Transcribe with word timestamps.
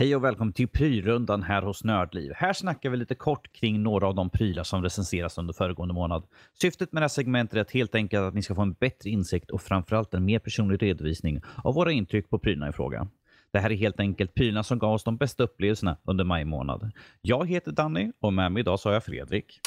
Hej 0.00 0.16
och 0.16 0.24
välkommen 0.24 0.52
till 0.52 0.68
prylrundan 0.68 1.42
här 1.42 1.62
hos 1.62 1.84
Nördliv. 1.84 2.32
Här 2.34 2.52
snackar 2.52 2.90
vi 2.90 2.96
lite 2.96 3.14
kort 3.14 3.52
kring 3.52 3.82
några 3.82 4.06
av 4.06 4.14
de 4.14 4.30
prylar 4.30 4.64
som 4.64 4.82
recenseras 4.82 5.38
under 5.38 5.52
föregående 5.52 5.94
månad. 5.94 6.26
Syftet 6.60 6.92
med 6.92 7.00
det 7.00 7.04
här 7.04 7.08
segmentet 7.08 7.56
är 7.56 7.60
att 7.60 7.70
helt 7.70 7.94
enkelt 7.94 8.22
att 8.22 8.34
ni 8.34 8.42
ska 8.42 8.54
få 8.54 8.62
en 8.62 8.72
bättre 8.72 9.10
insikt 9.10 9.50
och 9.50 9.62
framförallt 9.62 10.14
en 10.14 10.24
mer 10.24 10.38
personlig 10.38 10.82
redovisning 10.82 11.40
av 11.64 11.74
våra 11.74 11.92
intryck 11.92 12.30
på 12.30 12.38
prylarna 12.38 12.68
i 12.68 12.72
fråga. 12.72 13.08
Det 13.52 13.58
här 13.58 13.70
är 13.70 13.76
helt 13.76 14.00
enkelt 14.00 14.34
prylarna 14.34 14.62
som 14.62 14.78
gav 14.78 14.94
oss 14.94 15.04
de 15.04 15.16
bästa 15.16 15.42
upplevelserna 15.42 15.96
under 16.04 16.24
maj 16.24 16.44
månad. 16.44 16.92
Jag 17.20 17.48
heter 17.48 17.72
Danny 17.72 18.12
och 18.20 18.32
med 18.32 18.52
mig 18.52 18.60
idag 18.60 18.80
så 18.80 18.88
har 18.88 18.94
jag 18.94 19.04
Fredrik. 19.04 19.60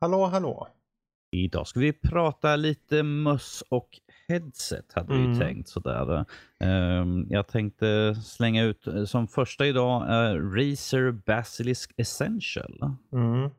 Hallå, 0.00 0.26
hallå. 0.26 0.68
Idag 1.32 1.66
ska 1.66 1.80
vi 1.80 1.92
prata 1.92 2.56
lite 2.56 3.02
möss 3.02 3.62
och 3.68 3.88
headset 4.30 4.92
hade 4.94 5.14
vi 5.14 5.24
Mm. 5.24 5.38
tänkt. 5.38 5.68
Sådär. 5.68 6.24
Ehm, 6.60 7.26
jag 7.30 7.46
tänkte 7.48 8.14
slänga 8.14 8.64
ut 8.64 8.86
eh, 8.86 9.04
som 9.04 9.28
första 9.28 9.66
idag 9.66 10.02
uh, 10.02 10.50
Razer 10.54 11.10
Basilisk 11.10 11.92
Essential. 11.96 12.80
Mm. 13.12 13.50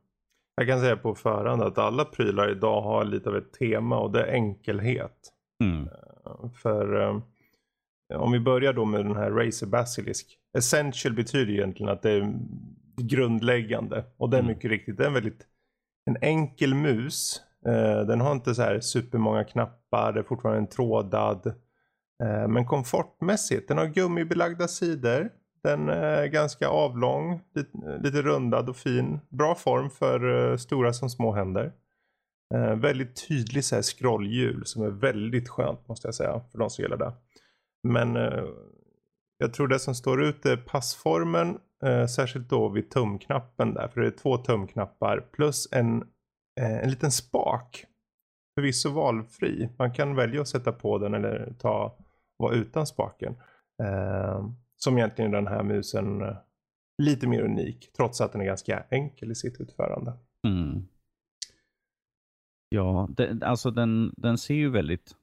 Jag 0.55 0.67
kan 0.67 0.79
säga 0.79 0.97
på 0.97 1.15
förhand 1.15 1.61
att 1.61 1.77
alla 1.77 2.05
prylar 2.05 2.51
idag 2.51 2.81
har 2.81 3.05
lite 3.05 3.29
av 3.29 3.35
ett 3.37 3.53
tema 3.53 3.99
och 3.99 4.11
det 4.11 4.23
är 4.23 4.33
enkelhet. 4.33 5.29
Mm. 5.63 5.89
För 6.61 7.01
eh, 7.01 7.21
om 8.21 8.31
vi 8.31 8.39
börjar 8.39 8.73
då 8.73 8.85
med 8.85 9.05
den 9.05 9.15
här 9.15 9.31
Razer 9.31 9.67
Basilisk. 9.67 10.37
Essential 10.57 11.13
betyder 11.13 11.53
egentligen 11.53 11.91
att 11.91 12.01
det 12.01 12.11
är 12.11 12.33
grundläggande. 12.97 14.03
Och 14.17 14.29
det 14.29 14.37
är 14.37 14.41
Mm. 14.41 14.53
mycket 14.53 14.71
riktigt. 14.71 14.97
Det 14.97 15.03
är 15.03 15.07
en 15.07 15.13
väldigt 15.13 15.47
en 16.05 16.17
enkel 16.21 16.73
mus. 16.75 17.41
Eh, 17.65 18.01
den 18.01 18.21
har 18.21 18.31
inte 18.31 18.55
så 18.55 18.61
här 18.61 18.79
supermånga 18.79 19.43
knappar. 19.43 20.13
Det 20.13 20.19
är 20.19 20.23
fortfarande 20.23 20.61
en 20.61 20.67
trådad. 20.67 21.47
Eh, 22.23 22.47
men 22.47 22.65
komfortmässigt. 22.65 23.67
Den 23.67 23.77
har 23.77 23.85
gummibelagda 23.85 24.67
sidor. 24.67 25.29
Den 25.63 25.89
är 25.89 26.25
ganska 26.25 26.67
avlång. 26.67 27.41
Lite, 27.99 28.21
rundad 28.21 28.69
och 28.69 28.75
fin. 28.75 29.19
Bra 29.29 29.55
form 29.55 29.89
för 29.89 30.57
stora 30.57 30.93
som 30.93 31.09
små 31.09 31.31
händer. 31.33 31.73
Väldigt 32.75 33.27
tydlig 33.27 33.65
så 33.65 33.75
här 33.75 33.81
scrollhjul 33.81 34.65
som 34.65 34.83
är 34.83 34.89
väldigt 34.89 35.49
skönt 35.49 35.87
måste 35.87 36.07
jag 36.07 36.15
säga 36.15 36.41
för 36.51 36.57
de 36.57 36.69
som 36.69 36.81
gillar 36.81 36.97
det. 36.97 37.13
Men 37.83 38.15
jag 39.37 39.53
tror 39.53 39.67
det 39.67 39.79
som 39.79 39.95
står 39.95 40.23
ut 40.23 40.45
är 40.45 40.57
passformen. 40.57 41.57
Särskilt 42.09 42.49
då 42.49 42.69
vid 42.69 42.89
tumknappen 42.89 43.73
där. 43.73 43.87
För 43.87 44.01
det 44.01 44.07
är 44.07 44.11
två 44.11 44.37
tumknappar 44.37 45.19
plus 45.31 45.67
en, 45.71 46.03
en 46.65 46.89
liten 46.89 47.11
spak. 47.11 47.85
Förvisso 48.55 48.89
valfri. 48.89 49.69
Man 49.77 49.93
kan 49.93 50.15
välja 50.15 50.41
att 50.41 50.47
sätta 50.47 50.71
på 50.71 50.97
den 50.97 51.13
eller 51.13 51.53
ta 51.59 51.97
vara 52.37 52.55
utan 52.55 52.87
spaken. 52.87 53.35
Eh, 53.83 54.49
som 54.75 54.97
egentligen 54.97 55.33
är 55.33 55.35
den 55.35 55.47
här 55.47 55.63
musen 55.63 56.21
eh, 56.21 56.37
lite 57.03 57.27
mer 57.27 57.41
unik. 57.41 57.91
Trots 57.97 58.21
att 58.21 58.31
den 58.31 58.41
är 58.41 58.45
ganska 58.45 58.83
enkel 58.89 59.31
i 59.31 59.35
sitt 59.35 59.61
utförande. 59.61 60.13
Mm. 60.47 60.87
Ja, 62.69 63.09
det, 63.17 63.43
alltså 63.43 63.71
den, 63.71 64.13
den 64.17 64.37
ser 64.37 64.55
ju 64.55 64.69
väldigt... 64.69 65.15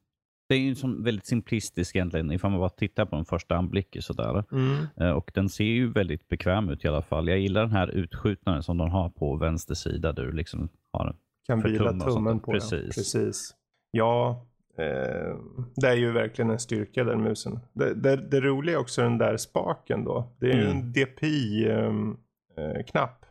Det 0.49 0.55
är 0.55 0.59
ju 0.59 0.75
som 0.75 1.03
väldigt 1.03 1.25
simplistisk 1.25 1.95
egentligen 1.95 2.31
ifall 2.31 2.51
man 2.51 2.59
bara 2.59 2.69
tittar 2.69 3.05
på 3.05 3.15
den 3.15 3.25
första 3.25 3.55
anblicken 3.55 4.01
sådär. 4.01 4.43
Eh, 5.01 5.11
Och 5.11 5.31
den 5.33 5.49
ser 5.49 5.63
ju 5.63 5.91
väldigt 5.91 6.27
bekväm 6.27 6.69
ut 6.69 6.85
i 6.85 6.87
alla 6.87 7.01
fall. 7.01 7.27
Jag 7.27 7.39
gillar 7.39 7.61
den 7.61 7.71
här 7.71 7.87
utskjutaren 7.87 8.63
som 8.63 8.77
de 8.77 8.89
har 8.89 9.09
på 9.09 9.35
vänster 9.35 9.75
sida 9.75 10.11
du 10.11 10.31
liksom 10.31 10.69
har 10.91 11.15
Kan 11.49 11.61
vila 11.61 11.93
tummen 11.93 12.39
på 12.39 12.51
Precis. 12.51 12.69
den. 12.71 12.89
Precis. 12.89 13.55
Ja, 13.91 14.45
eh, 14.77 15.35
det 15.75 15.87
är 15.87 15.95
ju 15.95 16.11
verkligen 16.11 16.51
en 16.51 16.59
styrka 16.59 17.03
den 17.03 17.23
musen. 17.23 17.59
Det, 17.73 17.93
det, 17.93 18.15
det 18.15 18.39
roliga 18.41 18.75
är 18.75 18.79
också 18.79 19.01
den 19.01 19.17
där 19.17 19.37
spaken 19.37 20.03
då. 20.03 20.27
Det 20.39 20.51
är 20.51 20.55
ju 20.55 20.61
Mm. 20.65 20.77
en 20.77 20.93
DPI-knapp. 20.93 23.25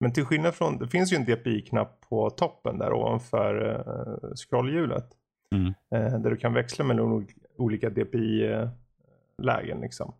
Men 0.00 0.12
till 0.12 0.24
skillnad 0.24 0.54
från, 0.54 0.78
det 0.78 0.88
finns 0.88 1.12
ju 1.12 1.16
en 1.16 1.24
DPI-knapp 1.24 2.00
på 2.08 2.30
toppen 2.30 2.78
där 2.78 2.92
ovanför 2.92 3.70
eh, 3.70 4.34
scrollhjulet. 4.34 5.06
Mm. 5.54 5.66
Eh, 5.94 6.18
där 6.20 6.30
du 6.30 6.36
kan 6.36 6.54
växla 6.54 6.84
mellan 6.84 7.06
ol- 7.12 7.32
olika 7.56 7.90
DPI-lägen 7.90 9.80
liksom. 9.80 10.12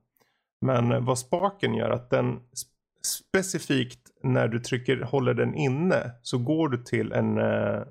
Men 0.67 0.93
eh, 0.93 1.01
vad 1.01 1.19
spaken 1.19 1.75
gör 1.75 1.91
att 1.91 2.11
den 2.11 2.41
specifikt 3.07 4.01
när 4.23 4.49
du 4.49 4.61
trycker, 4.61 5.01
håller 5.01 5.35
den 5.35 5.55
inne 5.55 6.11
så 6.23 6.39
går 6.39 6.69
du 6.69 6.83
till 6.83 7.13
en 7.13 7.39
eh, 7.39 7.83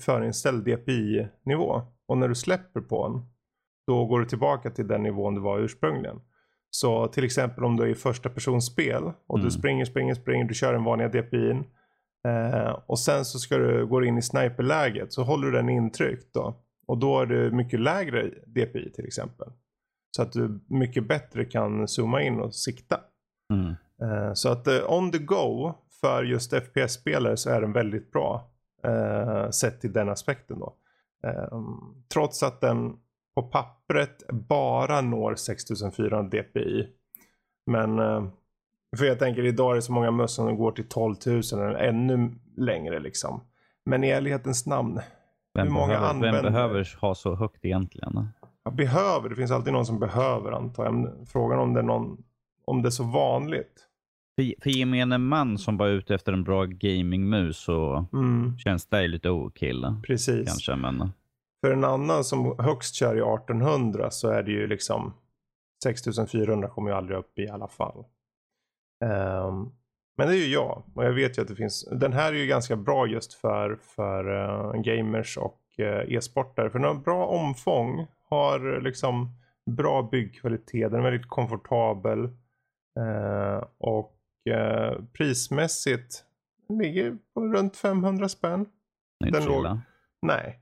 förinställd 0.00 0.64
DPI-nivå. 0.64 1.82
Och 2.08 2.18
när 2.18 2.28
du 2.28 2.34
släpper 2.34 2.80
på 2.80 3.08
den 3.08 3.22
då 3.86 4.06
går 4.06 4.20
du 4.20 4.26
tillbaka 4.26 4.70
till 4.70 4.88
den 4.88 5.02
nivån 5.02 5.34
du 5.34 5.40
var 5.40 5.58
ursprungligen. 5.58 6.20
Så 6.70 7.06
till 7.08 7.24
exempel 7.24 7.64
om 7.64 7.76
du 7.76 7.82
är 7.82 7.88
i 7.88 7.94
första 7.94 8.28
personspel 8.28 9.02
och 9.26 9.38
Mm. 9.38 9.44
du 9.44 9.50
springer, 9.50 9.84
springer, 9.84 10.14
springer, 10.14 10.44
du 10.44 10.54
kör 10.54 10.72
den 10.72 10.84
vanliga 10.84 11.08
DPIn. 11.08 11.64
Eh, 12.28 12.78
och 12.86 12.98
sen 12.98 13.24
så 13.24 13.38
ska 13.38 13.58
du 13.58 13.86
gå 13.86 14.04
in 14.04 14.18
i 14.18 14.22
sniperläget 14.22 15.12
så 15.12 15.22
håller 15.22 15.46
du 15.46 15.52
den 15.52 15.68
intryckt 15.68 16.34
då. 16.34 16.54
Och 16.86 16.98
då 16.98 17.20
är 17.20 17.26
det 17.26 17.50
mycket 17.50 17.80
lägre 17.80 18.30
DPI 18.46 18.90
till 18.94 19.06
exempel. 19.06 19.48
Så 20.16 20.22
att 20.22 20.32
du 20.32 20.60
mycket 20.66 21.08
bättre 21.08 21.44
kan 21.44 21.88
zooma 21.88 22.22
in 22.22 22.40
och 22.40 22.54
sikta. 22.54 23.00
Mm. 23.52 23.74
Eh, 24.02 24.32
Så 24.34 24.48
att 24.48 24.66
eh, 24.66 24.92
on 24.92 25.12
the 25.12 25.18
go 25.18 25.72
för 26.00 26.22
just 26.24 26.52
FPS-spelare 26.52 27.36
så 27.36 27.50
är 27.50 27.60
den 27.60 27.72
väldigt 27.72 28.12
bra. 28.12 28.44
eh, 28.84 29.50
Sett 29.50 29.80
till 29.80 29.92
den 29.92 30.08
aspekten 30.08 30.58
då. 30.58 30.74
Eh, 31.28 31.60
Trots 32.12 32.42
att 32.42 32.60
den 32.60 32.96
på 33.34 33.42
pappret 33.42 34.22
bara 34.28 35.00
når 35.00 35.34
6400 35.34 36.22
dpi. 36.22 36.88
Men 37.66 37.96
för 38.98 39.04
jag 39.04 39.18
tänker 39.18 39.44
idag 39.44 39.70
är 39.70 39.74
det 39.74 39.82
så 39.82 39.92
många 39.92 40.10
möss 40.10 40.32
som 40.34 40.56
går 40.56 40.72
till 40.72 40.88
12 40.88 41.14
000 41.26 41.40
eller 41.52 41.74
ännu 41.74 42.30
längre 42.56 43.00
liksom. 43.00 43.40
Men 43.84 44.04
i 44.04 44.08
ärlighetens 44.10 44.66
namn. 44.66 45.00
Vem, 45.54 45.66
Hur 45.66 45.72
många 45.74 45.86
behöver, 45.86 46.06
vem 46.08 46.16
använder- 46.16 46.42
behöver 46.50 46.96
ha 47.00 47.14
så 47.14 47.34
högt 47.34 47.64
egentligen? 47.64 48.28
Jag 48.64 48.74
behöver, 48.74 49.28
det 49.28 49.34
finns 49.36 49.50
alltid 49.50 49.72
någon 49.72 49.86
som 49.86 49.98
behöver 49.98 50.52
antar 50.52 50.84
jag. 50.84 51.08
Frågan 51.26 51.58
om 51.58 51.74
det 51.74 51.80
är 51.80 51.84
någon, 51.84 52.22
om 52.64 52.82
det 52.82 52.88
är 52.88 52.90
så 52.90 53.04
vanligt. 53.04 53.86
För, 54.36 54.62
för 54.62 54.70
gemene 54.70 55.18
man 55.18 55.58
som 55.58 55.76
bara 55.76 55.88
är 55.88 55.92
ute 55.92 56.14
efter 56.14 56.32
en 56.32 56.44
bra 56.44 56.64
gamingmus 56.64 57.56
så 57.58 58.06
Mm, 58.12 58.58
känns 58.58 58.86
det 58.86 59.08
lite 59.08 59.30
overkill. 59.30 59.86
precis. 60.06 60.46
Kanske, 60.48 60.76
men 60.76 61.10
För 61.64 61.72
en 61.72 61.84
annan 61.84 62.24
som 62.24 62.54
högst 62.58 62.94
kör 62.94 63.16
i 63.16 63.20
1800 63.20 64.10
så 64.10 64.28
är 64.28 64.42
det 64.42 64.50
ju 64.50 64.66
liksom 64.66 65.12
6400 65.84 66.68
kommer 66.68 66.90
ju 66.90 66.96
aldrig 66.96 67.18
upp 67.18 67.38
i 67.38 67.48
alla 67.48 67.68
fall. 67.68 68.04
Ehm, 69.04 69.70
men 70.16 70.28
det 70.28 70.34
är 70.34 70.46
ju 70.46 70.52
jag 70.52 70.82
och 70.94 71.04
jag 71.04 71.12
vet 71.12 71.38
ju 71.38 71.42
att 71.42 71.48
det 71.48 71.56
finns. 71.56 71.88
Den 71.92 72.12
här 72.12 72.32
är 72.32 72.36
ju 72.36 72.46
ganska 72.46 72.76
bra 72.76 73.06
just 73.06 73.32
för, 73.34 73.78
för 73.82 74.24
eh, 74.74 74.80
gamers 74.82 75.36
och 75.38 75.60
uh, 75.78 76.14
e-sportare. 76.14 76.70
För 76.70 76.78
den 76.78 76.88
har 76.88 76.94
bra 77.02 77.26
omfång, 77.26 78.06
har 78.28 78.80
liksom 78.80 79.28
bra 79.70 80.08
byggkvalitet, 80.12 80.90
den 80.90 81.00
är 81.00 81.04
väldigt 81.10 81.28
komfortabel. 81.28 82.24
eh, 83.00 83.64
och 83.78 84.16
eh, 84.50 85.04
prismässigt 85.12 86.24
ligger 86.68 87.16
på 87.34 87.46
runt 87.46 87.76
500 87.76 88.28
spänn. 88.28 88.66
inte 89.24 89.38
Den 89.38 89.42
så 89.42 89.62
låg-. 89.62 89.78
Nej. 90.22 90.60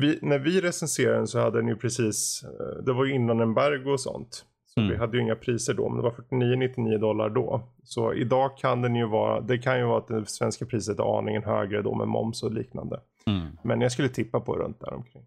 Vi, 0.00 0.18
när 0.22 0.38
vi 0.38 0.60
recenserade 0.60 1.16
den 1.16 1.26
så 1.26 1.40
hade 1.40 1.58
den 1.58 1.68
ju 1.68 1.76
precis, 1.76 2.44
eh, 2.44 2.82
det 2.84 2.92
var 2.92 3.04
ju 3.04 3.14
innan 3.14 3.40
embargo 3.40 3.90
och 3.92 4.00
sånt. 4.00 4.44
Så 4.64 4.80
Mm. 4.80 4.92
vi 4.92 4.96
hade 4.98 5.16
ju 5.16 5.22
inga 5.22 5.36
priser 5.36 5.74
då, 5.74 5.88
men 5.88 5.96
det 5.96 6.02
var 6.02 6.10
49,99 6.10 6.98
dollar 6.98 7.30
då. 7.30 7.60
Så 7.82 8.14
idag 8.14 8.56
kan 8.58 8.82
den 8.82 8.94
ju 8.96 9.06
vara, 9.06 9.40
det 9.40 9.58
kan 9.58 9.78
ju 9.78 9.84
vara 9.84 9.98
att 9.98 10.08
det 10.08 10.26
svenska 10.26 10.66
priset 10.66 10.98
är 10.98 11.18
aningen 11.18 11.42
högre 11.44 11.82
då 11.82 11.94
med 11.94 12.08
moms 12.08 12.42
och 12.42 12.52
liknande. 12.52 13.00
Mm. 13.26 13.58
Men 13.64 13.80
jag 13.80 13.92
skulle 13.92 14.08
tippa 14.08 14.40
på 14.40 14.56
runt 14.56 14.80
där 14.80 14.94
omkring. 14.94 15.26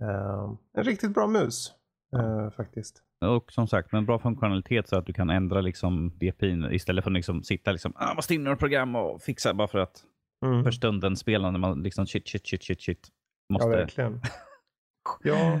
Eh, 0.00 0.52
en 0.74 0.84
riktigt 0.84 1.14
bra 1.14 1.26
mus. 1.26 1.72
eh, 2.16 2.50
faktiskt. 2.50 3.02
Och 3.22 3.52
som 3.52 3.68
sagt, 3.68 3.92
med 3.92 4.06
bra 4.06 4.18
funktionalitet 4.18 4.88
så 4.88 4.96
att 4.96 5.06
du 5.06 5.12
kan 5.12 5.30
ändra 5.30 5.60
liksom 5.60 6.10
DPI 6.18 6.68
istället 6.70 7.04
för 7.04 7.10
att 7.10 7.14
liksom 7.14 7.42
sitta 7.42 7.72
liksom, 7.72 7.92
ah, 7.96 8.14
måste 8.14 8.34
in 8.34 8.46
i 8.46 8.56
program 8.56 8.96
och 8.96 9.22
fixa 9.22 9.54
bara 9.54 9.68
för 9.68 9.78
att 9.78 10.04
Mm. 10.44 10.64
för 10.64 10.70
stunden 10.70 11.16
spela 11.16 11.50
när 11.50 11.58
man 11.58 11.82
liksom 11.82 12.06
shit, 12.06 12.28
shit, 12.28 12.46
shit, 12.46 12.62
shit, 12.62 12.80
shit. 12.82 13.08
Ja, 13.46 13.54
Måste 13.54 13.68
verkligen. 13.68 14.20
Ja, 15.22 15.60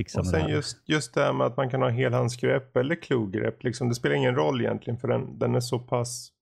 fixa 0.00 0.20
Och 0.20 0.26
sen 0.26 0.48
just, 0.48 0.88
just 0.88 1.14
det 1.14 1.20
här 1.22 1.32
med 1.32 1.46
att 1.46 1.56
man 1.56 1.70
kan 1.70 1.82
ha 1.82 1.88
helhandsgrepp 1.88 2.76
eller 2.76 2.94
klogrepp. 2.94 3.62
Liksom, 3.62 3.88
det 3.88 3.94
spelar 3.94 4.16
ingen 4.16 4.34
roll 4.34 4.60
egentligen 4.60 4.98
för 4.98 5.08
den, 5.08 5.38
den 5.38 5.54
är 5.54 5.60
så 5.60 5.78
pass... 5.78 6.32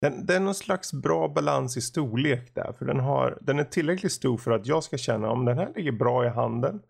Den, 0.00 0.26
det 0.26 0.34
är 0.34 0.40
någon 0.40 0.54
slags 0.54 0.92
bra 0.92 1.28
balans 1.28 1.76
i 1.76 1.80
storlek 1.80 2.54
där. 2.54 2.72
För 2.78 2.84
den, 2.84 3.00
har, 3.00 3.38
den 3.40 3.58
är 3.58 3.64
tillräckligt 3.64 4.12
stor 4.12 4.38
för 4.38 4.50
att 4.50 4.66
jag 4.66 4.84
ska 4.84 4.98
känna 4.98 5.30
om 5.30 5.44
den 5.44 5.58
här 5.58 5.72
ligger 5.76 5.92
bra 5.92 6.26
i 6.26 6.28
handen. 6.28 6.82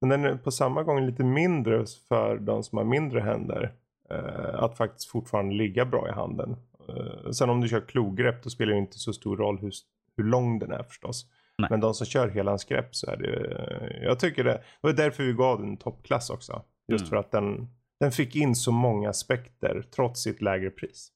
Men 0.00 0.08
den 0.08 0.24
är 0.24 0.36
på 0.36 0.50
samma 0.50 0.82
gång 0.82 1.06
lite 1.06 1.24
mindre 1.24 1.84
för 2.08 2.38
de 2.38 2.62
som 2.62 2.78
har 2.78 2.84
mindre 2.84 3.20
händer. 3.20 3.72
Eh, 4.10 4.54
att 4.62 4.76
faktiskt 4.76 5.08
fortfarande 5.10 5.54
ligga 5.54 5.84
bra 5.84 6.08
i 6.08 6.12
handen. 6.12 6.56
Eh, 6.88 7.30
sen 7.30 7.50
om 7.50 7.60
du 7.60 7.68
kör 7.68 7.80
klogrepp 7.80 8.42
då 8.42 8.50
spelar 8.50 8.72
det 8.72 8.78
inte 8.78 8.98
så 8.98 9.12
stor 9.12 9.36
roll 9.36 9.58
hur, 9.58 9.72
hur 10.16 10.24
lång 10.24 10.58
den 10.58 10.72
är 10.72 10.82
förstås. 10.82 11.26
Nej. 11.58 11.70
Men 11.70 11.80
de 11.80 11.94
som 11.94 12.06
kör 12.06 12.28
helhandsgrepp 12.28 12.94
så 12.94 13.10
är 13.10 13.16
det, 13.16 14.02
jag 14.04 14.18
tycker 14.18 14.44
det, 14.44 14.52
det 14.52 14.62
var 14.80 14.92
därför 14.92 15.22
vi 15.22 15.32
gav 15.32 15.60
den 15.60 15.76
toppklass 15.76 16.30
också. 16.30 16.62
Just 16.88 17.02
Mm. 17.02 17.08
för 17.10 17.16
att 17.16 17.30
den, 17.30 17.68
den 18.00 18.12
fick 18.12 18.36
in 18.36 18.54
så 18.56 18.72
många 18.72 19.10
aspekter 19.10 19.84
trots 19.94 20.22
sitt 20.22 20.42
lägre 20.42 20.70
pris. 20.70 21.12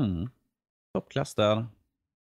Mm. 0.00 0.28
Toppklass 0.94 1.34
där. 1.34 1.66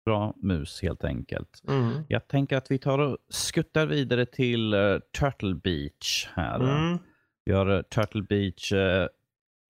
Bra 0.05 0.35
mus 0.37 0.83
helt 0.83 1.05
enkelt. 1.05 1.62
Mm. 1.69 2.03
Jag 2.09 2.29
tänker 2.29 2.56
att 2.56 2.71
vi 2.71 2.79
tar 2.79 2.99
och 2.99 3.19
skuttar 3.29 3.87
vidare 3.87 4.27
till 4.27 4.75
uh, 4.75 4.99
Turtle 5.21 5.55
Beach 5.55 6.29
här. 6.35 6.61
Mm. 6.61 6.99
Vi 7.45 7.53
har 7.53 7.71
uh, 7.71 7.83
Turtle 7.83 8.23
Beach 8.23 8.73
uh, 8.73 9.06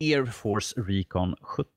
Air 0.01 0.27
Force 0.27 0.81
Recon 0.81 1.35
70. 1.41 1.69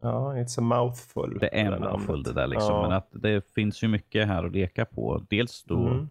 Ja, 0.00 0.32
it's 0.34 0.58
a 0.58 0.62
mouthful. 0.62 1.38
Det 1.40 1.58
är 1.60 1.72
en 1.72 1.80
mouthful 1.80 2.22
det 2.22 2.32
där 2.32 2.46
liksom. 2.46 2.74
Ja. 2.74 2.82
Men 2.82 2.92
att 2.92 3.08
det 3.12 3.52
finns 3.54 3.82
ju 3.84 3.88
mycket 3.88 4.26
här 4.26 4.44
att 4.44 4.52
leka 4.52 4.84
på. 4.84 5.26
Dels 5.30 5.64
då 5.64 5.86
Mm. 5.88 6.08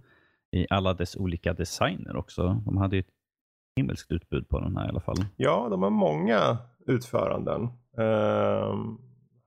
i 0.52 0.68
alla 0.70 0.94
dess 0.94 1.16
olika 1.16 1.54
designer 1.54 2.16
också. 2.16 2.62
De 2.66 2.78
hade 2.78 2.96
ju 2.96 3.00
ett 3.00 3.10
himmelskt 3.76 4.12
utbud 4.12 4.50
på 4.50 4.60
den 4.60 4.78
här 4.78 4.86
i 4.86 4.90
alla 4.90 5.00
fall. 5.00 5.26
Ja, 5.38 5.68
de 5.70 5.84
har 5.84 5.90
många 5.90 6.58
utföranden. 6.88 7.62
ehm, 7.98 8.98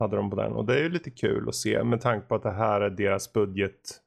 hade 0.04 0.16
de 0.16 0.30
på 0.30 0.36
den. 0.36 0.52
Och 0.52 0.64
det 0.64 0.74
är 0.78 0.82
ju 0.82 0.88
lite 0.88 1.10
kul 1.10 1.48
att 1.48 1.54
se 1.54 1.84
med 1.84 2.00
tanke 2.00 2.26
på 2.26 2.34
att 2.34 2.42
det 2.42 2.50
här 2.50 2.80
är 2.80 2.90
deras 2.90 3.32
budget 3.32 4.00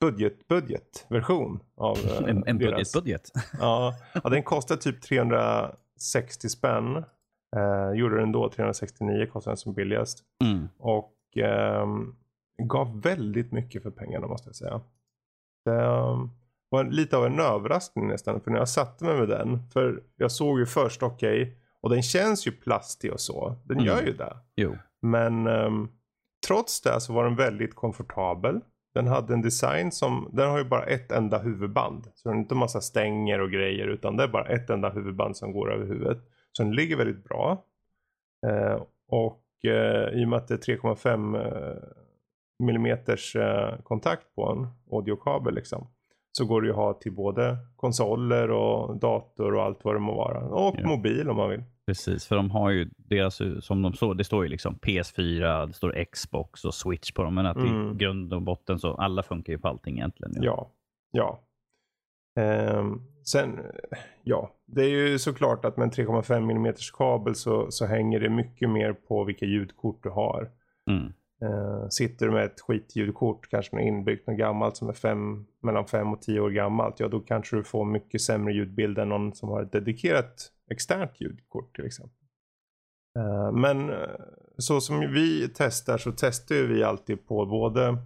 budget, 0.00 0.48
budgetversion 0.48 1.60
av 1.76 1.96
eh, 2.04 2.16
En, 2.30 2.44
en 2.46 2.58
budget, 2.58 2.74
deras. 2.74 2.92
budget. 2.92 3.30
Ja, 3.60 3.94
ja, 4.24 4.30
den 4.30 4.42
kostar 4.42 4.76
typ 4.76 5.02
360 5.02 6.48
spänn. 6.48 6.96
Eh, 7.56 7.90
gjorde 7.94 8.20
den 8.20 8.32
då 8.32 8.50
369 8.50 9.26
kostade 9.32 9.52
den 9.52 9.56
som 9.56 9.74
billigast. 9.74 10.22
Mm. 10.44 10.68
Och 10.78 11.14
ehm, 11.36 12.14
gav 12.62 13.00
väldigt 13.02 13.52
mycket 13.52 13.82
för 13.82 13.90
pengarna 13.90 14.26
måste 14.26 14.48
jag 14.48 14.56
säga. 14.56 14.80
Det 15.64 15.74
ehm, 15.84 16.30
var 16.68 16.84
lite 16.84 17.16
av 17.16 17.26
en 17.26 17.40
överraskning 17.40 18.08
nästan. 18.08 18.40
För 18.40 18.50
när 18.50 18.58
jag 18.58 18.68
satte 18.68 19.04
mig 19.04 19.18
med 19.18 19.28
den. 19.28 19.58
För 19.72 20.02
jag 20.16 20.32
såg 20.32 20.58
ju 20.58 20.66
först, 20.66 21.02
okej. 21.02 21.56
och 21.80 21.90
den 21.90 22.02
känns 22.02 22.46
ju 22.46 22.52
plastig 22.52 23.12
och 23.12 23.20
så. 23.20 23.56
Den 23.64 23.76
Mm. 23.76 23.86
gör 23.86 24.02
ju 24.02 24.12
det. 24.12 24.36
Jo. 24.56 24.76
Men 25.06 25.46
ehm, 25.46 25.88
trots 26.46 26.80
det 26.82 27.00
så 27.00 27.12
var 27.12 27.24
den 27.24 27.36
väldigt 27.36 27.74
komfortabel. 27.74 28.60
Den 28.94 29.06
hade 29.06 29.34
en 29.34 29.42
design 29.42 29.92
som, 29.92 30.28
den 30.32 30.50
har 30.50 30.58
ju 30.58 30.64
bara 30.64 30.84
ett 30.84 31.12
enda 31.12 31.38
huvudband. 31.38 32.04
Så 32.14 32.28
den 32.28 32.36
har 32.36 32.42
inte 32.42 32.54
massa 32.54 32.80
stänger 32.80 33.40
och 33.40 33.50
grejer 33.50 33.86
utan 33.86 34.16
det 34.16 34.22
är 34.24 34.28
bara 34.28 34.44
ett 34.46 34.70
enda 34.70 34.88
huvudband 34.90 35.36
som 35.36 35.52
går 35.52 35.72
över 35.72 35.86
huvudet. 35.86 36.18
Så 36.52 36.62
den 36.62 36.74
ligger 36.74 36.96
väldigt 36.96 37.24
bra. 37.24 37.64
Eh, 38.46 38.82
och 39.08 39.42
eh, 39.64 40.08
i 40.20 40.24
och 40.24 40.28
med 40.28 40.36
att 40.36 40.48
det 40.48 40.54
är 40.68 40.76
3,5 40.76 41.46
eh, 41.46 41.82
millimeters 42.58 43.36
eh, 43.36 43.78
kontakt 43.82 44.34
på 44.34 44.46
en 44.52 44.68
audiokabel 44.96 45.54
liksom. 45.54 45.86
Så 46.32 46.44
går 46.44 46.60
det 46.62 46.66
ju 46.66 46.72
att 46.72 46.76
ha 46.76 46.94
till 46.94 47.12
både 47.12 47.56
konsoler 47.76 48.50
och 48.50 48.96
dator 48.98 49.54
och 49.54 49.62
allt 49.62 49.84
vad 49.84 49.94
det 49.94 50.00
må 50.00 50.14
vara. 50.14 50.38
Och 50.40 50.74
Ja. 50.78 50.88
mobil 50.88 51.30
om 51.30 51.36
man 51.36 51.50
vill. 51.50 51.62
Precis, 51.86 52.26
för 52.26 52.36
de 52.36 52.50
har 52.50 52.70
ju 52.70 52.90
deras, 52.96 53.40
som 53.60 53.82
de 53.82 53.92
så, 53.92 54.14
det 54.14 54.24
står 54.24 54.44
ju 54.44 54.50
liksom 54.50 54.74
PS4, 54.74 55.66
det 55.66 55.72
står 55.72 56.04
Xbox 56.04 56.64
och 56.64 56.74
Switch 56.74 57.12
på 57.12 57.22
dem. 57.22 57.34
Men 57.34 57.46
att 57.46 57.56
Mm. 57.56 57.92
i 57.92 57.96
grund 57.96 58.32
och 58.34 58.42
botten 58.42 58.78
så 58.78 58.94
alla 58.94 59.22
funkar 59.22 59.52
ju 59.52 59.58
på 59.58 59.68
allting 59.68 59.96
egentligen. 59.96 60.42
Ja, 60.42 60.70
ja. 61.10 61.42
Ehm, 62.40 63.00
sen, 63.24 63.60
ja, 64.22 64.50
det 64.66 64.82
är 64.82 64.88
ju 64.88 65.18
såklart 65.18 65.64
att 65.64 65.76
med 65.76 65.84
en 65.84 65.90
3,5 65.90 66.50
mm 66.50 66.74
kabel 66.92 67.34
så, 67.34 67.70
så 67.70 67.86
hänger 67.86 68.20
det 68.20 68.28
mycket 68.30 68.70
mer 68.70 68.92
på 68.92 69.24
vilka 69.24 69.46
ljudkort 69.46 70.02
du 70.02 70.10
har. 70.10 70.50
Mm. 70.90 71.12
Ehm, 71.42 71.90
sitter 71.90 72.26
du 72.26 72.32
med 72.32 72.44
ett 72.44 72.60
skitljudkort, 72.60 73.48
kanske 73.50 73.76
något 73.76 73.84
inbyggt 73.84 74.26
något 74.26 74.38
gammalt 74.38 74.76
som 74.76 74.88
är 74.88 74.92
fem, 74.92 75.46
mellan 75.62 75.86
5 75.86 76.12
och 76.12 76.22
10 76.22 76.40
år 76.40 76.50
gammalt, 76.50 77.00
ja 77.00 77.08
då 77.08 77.20
kanske 77.20 77.56
du 77.56 77.64
får 77.64 77.84
mycket 77.84 78.20
sämre 78.20 78.52
ljudbild 78.52 78.98
än 78.98 79.08
någon 79.08 79.34
som 79.34 79.48
har 79.48 79.62
ett 79.62 79.72
dedikerat 79.72 80.52
externt 80.70 81.20
ljudkort 81.20 81.76
till 81.76 81.86
exempel. 81.86 82.18
Ehm, 83.18 83.60
men 83.60 83.90
eh, 83.90 83.96
så 84.58 84.80
som 84.80 85.00
vi 85.00 85.48
testar 85.54 85.98
så 85.98 86.12
testar 86.12 86.54
vi 86.54 86.82
alltid 86.82 87.26
på 87.26 87.46
både 87.46 87.98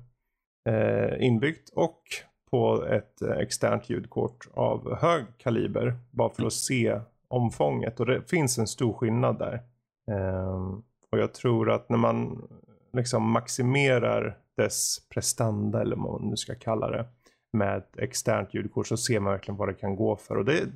eh, 0.68 1.26
inbyggt 1.26 1.68
och 1.74 2.02
på 2.50 2.84
ett 2.84 3.22
eh, 3.22 3.30
externt 3.30 3.90
ljudkort 3.90 4.48
av 4.54 4.96
hög 4.96 5.24
kaliber. 5.38 5.98
Bara 6.10 6.30
för 6.30 6.46
att 6.46 6.52
se 6.52 7.00
omfånget 7.28 8.00
och 8.00 8.06
det 8.06 8.30
finns 8.30 8.58
en 8.58 8.66
stor 8.66 8.92
skillnad 8.92 9.38
där. 9.38 9.62
Eh, 10.10 10.78
och 11.12 11.18
jag 11.18 11.34
tror 11.34 11.70
att 11.70 11.88
när 11.88 11.98
man 11.98 12.48
liksom 12.92 13.30
maximerar 13.30 14.38
dess 14.56 15.08
prestanda 15.08 15.80
eller 15.80 15.96
vad 15.96 16.20
man 16.20 16.30
nu 16.30 16.36
ska 16.36 16.54
kalla 16.54 16.90
det 16.90 17.06
med 17.52 17.76
ett 17.78 17.98
externt 17.98 18.54
ljudkort 18.54 18.86
så 18.86 18.96
ser 18.96 19.20
man 19.20 19.32
verkligen 19.32 19.56
vad 19.58 19.68
det 19.68 19.74
kan 19.74 19.96
gå 19.96 20.16
för. 20.16 20.36
Och 20.36 20.44
det 20.44 20.66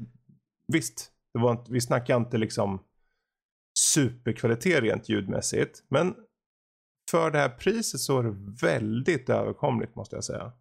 visst, 0.72 1.12
det 1.34 1.40
var 1.40 1.50
inte, 1.52 1.72
vi 1.72 1.80
snackar 1.80 2.16
inte 2.16 2.38
liksom 2.38 2.78
superkvalitet 3.94 4.80
rent 4.82 5.08
ljudmässigt. 5.08 5.82
Men 5.88 6.14
för 7.10 7.30
det 7.30 7.38
här 7.38 7.48
priset 7.48 8.00
så 8.00 8.18
är 8.18 8.22
det 8.22 8.36
väldigt 8.66 9.30
överkomligt 9.30 9.94
måste 9.94 10.16
jag 10.16 10.24
säga. 10.24 10.52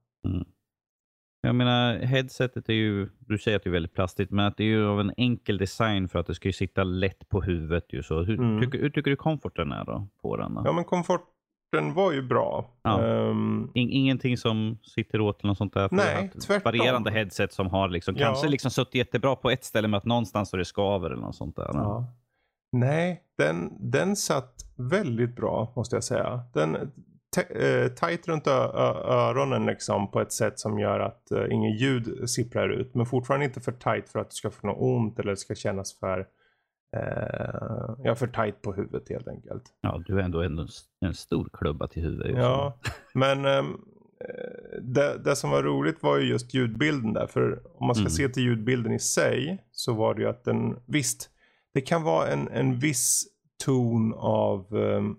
Jag 1.42 1.56
menar, 1.56 1.96
headsetet 1.98 2.70
är 2.70 2.74
ju, 2.74 3.10
du 3.20 3.38
säger 3.38 3.58
att 3.58 3.64
det 3.64 3.70
är 3.70 3.72
väldigt 3.72 3.94
plastigt, 3.94 4.32
men 4.32 4.46
att 4.46 4.58
det 4.58 4.64
är 4.64 4.68
ju 4.68 4.86
av 4.86 5.00
en 5.00 5.14
enkel 5.18 5.58
design 5.58 6.10
för 6.10 6.20
att 6.20 6.28
det 6.28 6.36
ska 6.36 6.48
ju 6.50 6.54
sitta 6.54 6.84
lätt 6.84 7.30
på 7.30 7.42
huvudet. 7.42 7.94
Ju. 7.94 8.04
Så 8.04 8.24
hur, 8.24 8.40
Mm. 8.40 8.62
tycker, 8.62 8.80
hur 8.80 8.90
tycker 8.90 9.10
du 9.12 9.16
komforten 9.16 9.72
är 9.72 9.86
då 9.86 10.08
på 10.22 10.38
den? 10.38 10.54
Då? 10.54 10.62
Ja 10.66 10.72
men 10.74 10.84
komforten 11.74 11.94
var 11.94 12.12
ju 12.12 12.22
bra. 12.22 12.66
Ja. 12.84 13.02
Ehm, 13.06 13.72
In, 13.74 13.90
ingenting 13.90 14.38
som 14.38 14.78
sitter 14.84 15.22
åt 15.22 15.40
eller 15.40 15.48
något 15.48 15.58
sånt 15.58 15.74
där? 15.74 15.90
Nej, 15.92 16.32
tvärtom. 16.48 16.62
Varierande 16.66 17.12
headset 17.12 17.54
som 17.54 17.68
har 17.70 17.90
liksom, 17.90 18.16
Ja. 18.18 18.26
kanske 18.26 18.48
liksom 18.48 18.72
suttit 18.72 18.96
jättebra 18.96 19.36
på 19.36 19.50
ett 19.52 19.64
ställe 19.64 19.88
men 19.88 19.98
att 19.98 20.06
någonstans 20.06 20.50
så 20.50 20.58
det 20.58 20.66
skaver 20.66 21.10
eller 21.10 21.22
något 21.22 21.36
sånt 21.36 21.56
där. 21.56 21.70
ja. 21.74 22.06
Nej, 22.76 23.24
den, 23.38 23.72
den 23.92 24.16
satt 24.16 24.54
väldigt 24.76 25.36
bra 25.36 25.74
måste 25.76 25.96
jag 25.96 26.04
säga. 26.04 26.42
Den 26.54 26.76
eh, 26.76 27.88
tight 27.88 28.28
runt 28.28 28.48
öronen 28.48 29.66
liksom 29.66 30.12
på 30.12 30.22
ett 30.22 30.32
sätt 30.32 30.60
som 30.60 30.80
gör 30.80 31.00
att 31.00 31.28
uh, 31.32 31.54
ingen 31.54 31.72
ljud 31.78 32.30
sipprar 32.30 32.70
ut. 32.70 32.96
Men 32.96 33.06
fortfarande 33.06 33.46
inte 33.46 33.62
för 33.62 33.72
tight 33.72 34.10
för 34.10 34.20
att 34.20 34.30
du 34.30 34.36
ska 34.36 34.50
få 34.50 34.68
något 34.68 34.78
ont 34.80 35.20
eller 35.20 35.32
det 35.32 35.38
ska 35.38 35.56
kännas 35.56 36.00
för 36.00 36.26
eh, 36.94 37.96
ja, 38.04 38.16
för 38.16 38.28
tight 38.28 38.62
på 38.62 38.74
huvudet 38.74 39.10
helt 39.10 39.28
enkelt. 39.28 39.64
Ja, 39.82 40.04
du 40.06 40.20
är 40.20 40.24
ändå 40.24 40.42
en, 40.42 40.68
en 41.00 41.14
stor 41.14 41.50
klubba 41.54 41.88
till 41.88 42.04
huvudet. 42.04 42.38
Ja, 42.38 42.78
men 43.14 43.46
eh, 43.46 43.64
det, 44.82 45.18
det 45.24 45.36
som 45.36 45.50
var 45.50 45.64
roligt 45.64 46.04
var 46.04 46.18
ju 46.18 46.30
just 46.30 46.54
ljudbilden 46.54 47.14
där. 47.14 47.28
För 47.28 47.62
om 47.78 47.88
man 47.88 47.96
ska 47.96 48.02
Mm. 48.02 48.12
se 48.12 48.30
till 48.30 48.44
ljudbilden 48.44 48.94
i 48.94 49.00
sig 49.00 49.64
så 49.72 49.94
var 49.94 50.14
det 50.14 50.22
ju 50.22 50.28
att 50.30 50.44
den, 50.44 50.80
visst, 50.86 51.30
det 51.74 51.82
kan 51.82 52.04
vara 52.04 52.28
en, 52.28 52.48
en 52.48 52.80
viss 52.80 53.24
ton 53.66 54.14
av 54.18 54.76
ehm, 54.76 55.16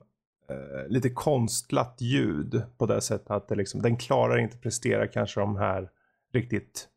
eh, 0.50 0.88
lite 0.88 1.11
konstlat 1.11 1.97
ljud 2.00 2.62
på 2.78 2.87
det 2.87 3.00
sättet 3.00 3.31
att 3.31 3.49
det 3.49 3.54
liksom, 3.54 3.83
den 3.83 3.97
klarar 3.97 4.38
inte 4.38 4.59
prestera 4.59 5.07
kanske 5.09 5.40
de 5.40 5.57
här 5.57 5.88
riktigt 6.33 6.88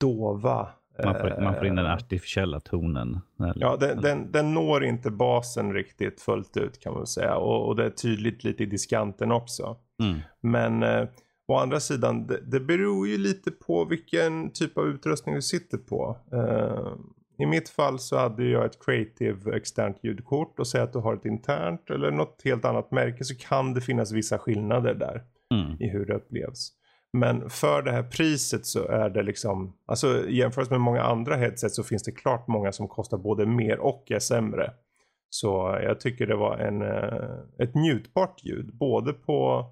dova. 0.00 0.68
Man, 1.04 1.14
får, 1.14 1.42
man 1.42 1.54
får 1.54 1.66
in 1.66 1.74
den 1.76 1.86
eh, 1.86 1.92
artificiella 1.92 2.60
tonen. 2.60 3.20
Ja, 3.54 3.76
den, 3.80 4.00
den, 4.00 4.32
den 4.32 4.54
når 4.54 4.84
inte 4.84 5.10
basen 5.10 5.72
riktigt 5.72 6.20
fullt 6.20 6.56
ut 6.56 6.80
kan 6.80 6.92
man 6.92 7.06
säga. 7.06 7.36
Och, 7.36 7.68
och 7.68 7.76
det 7.76 7.84
är 7.84 7.90
tydligt 7.90 8.44
lite 8.44 8.62
i 8.62 8.66
diskanten 8.66 9.32
också. 9.32 9.76
Mm. 10.02 10.20
Men 10.40 10.82
eh, 10.82 11.08
å 11.48 11.56
andra 11.56 11.80
sidan, 11.80 12.26
det, 12.26 12.40
det 12.40 12.60
beror 12.60 13.08
ju 13.08 13.18
lite 13.18 13.50
på 13.50 13.84
vilken 13.84 14.50
typ 14.50 14.78
av 14.78 14.86
utrustning 14.86 15.34
du 15.34 15.42
sitter 15.42 15.78
på. 15.78 16.16
Eh, 16.32 16.92
I 17.38 17.46
mitt 17.46 17.68
fall 17.68 17.98
så 17.98 18.18
hade 18.18 18.44
jag 18.44 18.64
ett 18.64 18.84
creative 18.84 19.56
externt 19.56 19.98
ljudkort 20.02 20.58
och 20.58 20.66
säg 20.66 20.80
att 20.80 20.92
du 20.92 20.98
har 20.98 21.14
ett 21.14 21.24
internt 21.24 21.90
eller 21.90 22.10
något 22.10 22.40
helt 22.44 22.64
annat 22.64 22.90
märke 22.90 23.24
så 23.24 23.34
kan 23.34 23.74
det 23.74 23.80
finnas 23.80 24.12
vissa 24.12 24.38
skillnader 24.38 24.94
där 24.94 25.22
Mm. 25.54 25.76
i 25.80 25.88
hur 25.88 26.06
det 26.06 26.14
upplevs. 26.14 26.72
Men 27.14 27.50
för 27.50 27.82
det 27.82 27.92
här 27.92 28.02
priset 28.02 28.66
så 28.66 28.88
är 28.88 29.10
det 29.10 29.22
liksom, 29.22 29.76
alltså 29.86 30.28
jämfört 30.28 30.70
med 30.70 30.80
många 30.80 31.02
andra 31.02 31.36
headset 31.36 31.72
så 31.72 31.82
finns 31.82 32.02
det 32.02 32.12
klart 32.12 32.48
många 32.48 32.72
som 32.72 32.88
kostar 32.88 33.18
både 33.18 33.46
mer 33.46 33.78
och 33.78 34.10
är 34.10 34.18
sämre. 34.18 34.72
Så 35.30 35.78
jag 35.82 36.00
tycker 36.00 36.26
det 36.26 36.36
var 36.36 36.58
en, 36.58 36.82
eh, 36.82 37.38
ett 37.58 37.74
njutbart 37.74 38.44
ljud 38.44 38.74
både 38.76 39.12
på 39.12 39.66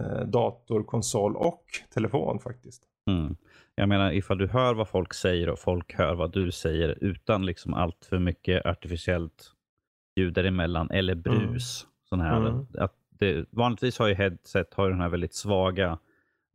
eh, 0.00 0.20
dator, 0.26 0.82
konsol 0.82 1.36
och 1.36 1.64
telefon 1.94 2.38
faktiskt. 2.38 2.82
Mm. 3.10 3.36
Jag 3.74 3.88
menar 3.88 4.12
ifall 4.12 4.38
du 4.38 4.46
hör 4.46 4.74
vad 4.74 4.88
folk 4.88 5.14
säger 5.14 5.48
och 5.48 5.58
folk 5.58 5.94
hör 5.94 6.14
vad 6.14 6.32
du 6.32 6.52
säger 6.52 6.98
utan 7.00 7.46
liksom 7.46 7.74
allt 7.74 8.04
för 8.04 8.18
mycket 8.18 8.66
artificiellt 8.66 9.52
ljud 10.16 10.34
däremellan 10.34 10.90
eller 10.90 11.14
brus. 11.14 11.86
Sån 12.08 12.20
här, 12.20 12.36
Mm. 12.36 12.66
att 12.78 12.94
det, 13.10 13.46
vanligtvis 13.50 13.98
har 13.98 14.08
ju 14.08 14.14
headset 14.14 14.74
har 14.74 14.90
den 14.90 15.00
här 15.00 15.08
väldigt 15.08 15.34
svaga 15.34 15.98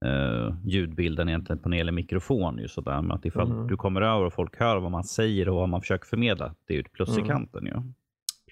eh, 0.03 0.55
ljudbilden 0.65 1.29
egentligen 1.29 1.59
på 1.61 1.69
när 1.69 1.75
det 1.75 1.79
gäller 1.79 1.91
mikrofon. 1.91 2.57
Ju 2.57 2.67
sådär. 2.67 3.01
Men 3.01 3.11
att 3.11 3.25
ifall 3.25 3.51
Mm. 3.51 3.67
du 3.67 3.77
kommer 3.77 4.01
över 4.01 4.25
och 4.25 4.33
folk 4.33 4.59
hör 4.59 4.77
vad 4.79 4.91
man 4.91 5.03
säger 5.03 5.49
och 5.49 5.55
vad 5.55 5.69
man 5.69 5.81
försöker 5.81 6.05
förmedla, 6.05 6.55
det 6.67 6.73
är 6.73 6.75
ju 6.75 6.81
ett 6.81 6.91
plus 6.93 7.09
Mm. 7.09 7.25
i 7.25 7.27
kanten. 7.27 7.65
Ju. 7.65 7.73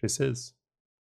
Precis. 0.02 0.54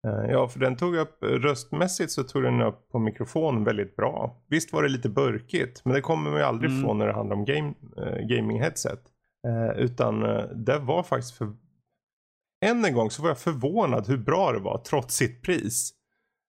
Eh, 0.07 0.30
Ja, 0.30 0.49
för 0.49 0.61
den 0.61 0.76
tog 0.76 0.97
upp 0.97 1.18
röstmässigt 1.23 2.11
så 2.12 2.23
tog 2.23 2.42
den 2.42 2.61
upp 2.62 2.88
på 2.90 2.99
mikrofonen 2.99 3.64
väldigt 3.64 3.97
bra. 3.97 4.42
Visst 4.49 4.73
var 4.73 4.83
det 4.83 4.88
lite 4.88 5.09
burkigt, 5.09 5.85
men 5.85 5.95
det 5.95 6.00
kommer 6.00 6.30
man 6.30 6.38
ju 6.40 6.45
aldrig 6.47 6.71
Mm. 6.71 6.83
ifrån 6.83 6.99
när 6.99 7.07
det 7.07 7.12
handlar 7.14 7.37
om 7.37 7.45
game, 7.45 7.75
eh, 7.97 8.26
gaming 8.26 8.61
headset. 8.61 9.00
Eh, 9.49 9.78
utan 9.78 10.21
det 10.64 10.78
var 10.78 11.02
faktiskt 11.02 11.35
för... 11.37 11.52
Än 12.66 12.85
en 12.85 12.95
gång 12.95 13.11
så 13.11 13.23
var 13.23 13.28
jag 13.30 13.38
förvånad 13.38 14.09
hur 14.09 14.16
bra 14.18 14.52
det 14.52 14.59
var 14.59 14.78
trots 14.78 15.14
sitt 15.16 15.42
pris. 15.42 15.90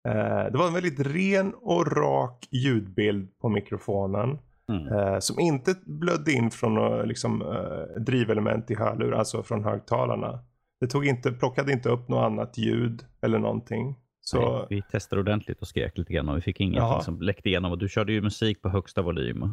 Eh, 0.06 0.52
det 0.52 0.58
var 0.58 0.68
en 0.68 0.74
väldigt 0.74 1.00
ren 1.00 1.54
och 1.62 1.98
rak 1.98 2.48
ljudbild 2.52 3.40
på 3.40 3.50
mikrofonen. 3.50 4.40
Mm. 4.70 4.88
Eh, 4.88 5.20
som 5.20 5.40
inte 5.40 5.76
blödde 5.86 6.32
in 6.32 6.52
från 6.52 7.08
liksom, 7.08 7.42
eh, 7.42 8.02
drivelement 8.02 8.72
i 8.72 8.76
hörlur, 8.76 9.14
alltså 9.14 9.44
från 9.44 9.64
högtalarna. 9.64 10.40
Det 10.80 10.88
tog 10.88 11.06
inte, 11.06 11.32
plockade 11.32 11.72
inte 11.72 11.90
upp 11.90 12.08
något 12.08 12.26
annat 12.26 12.58
ljud 12.58 13.06
eller 13.22 13.40
någonting. 13.40 13.96
Så, 14.22 14.58
Nej, 14.58 14.66
vi 14.70 14.82
testade 14.82 15.22
ordentligt 15.22 15.62
och 15.62 15.68
skrek 15.68 15.98
lite 15.98 16.14
grann 16.14 16.30
och 16.30 16.38
vi 16.38 16.42
fick 16.42 16.60
ingenting 16.60 16.82
Jaha. 16.82 17.02
som 17.02 17.22
läckte 17.22 17.50
igenom. 17.50 17.72
Och 17.72 17.78
du 17.78 17.90
körde 17.90 18.14
ju 18.14 18.22
musik 18.22 18.62
på 18.62 18.70
högsta 18.70 19.02
volym. 19.02 19.44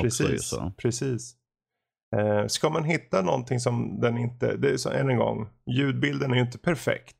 också 0.00 0.24
precis, 0.24 0.48
så. 0.48 0.72
precis. 0.76 1.36
Eh, 2.16 2.46
ska 2.46 2.70
man 2.70 2.84
hitta 2.84 3.22
någonting 3.22 3.60
som 3.60 4.00
den 4.00 4.18
inte, 4.18 4.56
det 4.56 4.70
är 4.70 4.76
så 4.76 4.90
än 4.90 5.10
en 5.10 5.18
gång, 5.18 5.48
ljudbilden 5.66 6.30
är 6.30 6.34
ju 6.34 6.40
inte 6.40 6.58
perfekt 6.58 7.16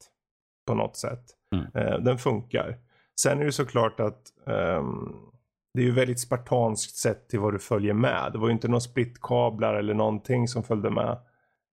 på 0.67 0.75
något 0.75 0.97
sätt. 0.97 1.38
Mm. 1.57 1.67
Eh, 1.75 1.99
den 1.99 2.19
funkar. 2.19 2.77
Sen 3.21 3.41
är 3.41 3.45
det 3.45 3.53
såklart 3.53 4.01
att 4.01 4.23
ehm, 4.47 5.13
det 5.75 5.81
är 5.81 5.85
ju 5.87 5.93
väldigt 5.93 6.21
spartanskt 6.21 6.97
sett 6.97 7.29
till 7.29 7.41
vad 7.41 7.55
du 7.55 7.59
följer 7.59 7.95
med. 7.95 8.31
Det 8.33 8.39
var 8.39 8.49
ju 8.49 8.53
inte 8.53 8.69
några 8.69 8.81
splitkablar 8.81 9.75
eller 9.75 9.95
någonting 9.95 10.49
som 10.49 10.63
följde 10.63 10.91
med. 10.91 11.19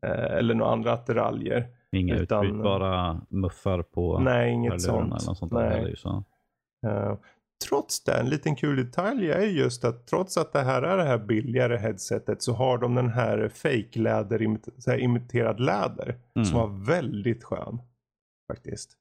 Eh, 0.06 0.12
eller 0.38 0.54
några 0.56 0.72
andra 0.72 0.94
attiraljer. 0.94 1.68
Inga 1.92 2.16
Utan- 2.16 2.46
utbytbara 2.46 3.22
muffar 3.30 3.82
på 3.82 4.20
Nej, 4.20 4.52
inget 4.52 4.82
sånt. 4.82 5.22
sånt 5.22 5.52
Nej. 5.52 5.96
Så. 5.98 6.24
Eh, 6.88 7.16
trots 7.70 8.04
det, 8.04 8.14
en 8.20 8.30
liten 8.30 8.56
kul 8.56 8.76
detalj 8.86 9.32
är 9.32 9.42
just 9.42 9.86
att 9.86 10.08
trots 10.08 10.38
att 10.38 10.54
det 10.54 10.62
här 10.62 10.82
är 10.82 10.98
det 10.98 11.04
här 11.04 11.18
billigare 11.18 11.78
headsetet 11.78 12.42
så 12.42 12.54
har 12.54 12.78
de 12.78 12.96
den 12.96 13.10
här 13.10 13.50
fake 13.50 14.00
läder, 14.00 14.42
imit- 14.42 14.70
så 14.78 14.92
här 14.92 14.98
imiterad 14.98 15.60
läder. 15.60 16.16
Mm. 16.36 16.46
Som 16.46 16.60
var 16.60 16.86
väldigt 16.86 17.44
skön. 17.44 17.82
Faktiskt. 18.54 18.98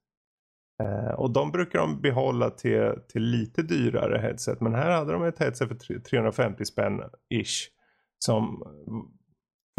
Eh, 0.83 1.15
och 1.15 1.31
de 1.33 1.51
brukar 1.53 1.79
de 1.79 2.01
behålla 2.01 2.51
till, 2.51 2.93
till 3.09 3.23
lite 3.23 3.63
dyrare 3.63 4.19
headset. 4.19 4.61
Men 4.61 4.75
här 4.75 4.91
hade 4.91 5.13
de 5.13 5.25
ett 5.25 5.39
headset 5.39 5.69
för 5.69 5.75
tre- 5.75 6.01
350 6.01 6.65
spänn 6.65 7.01
ish. 7.35 7.69
Som 8.25 8.63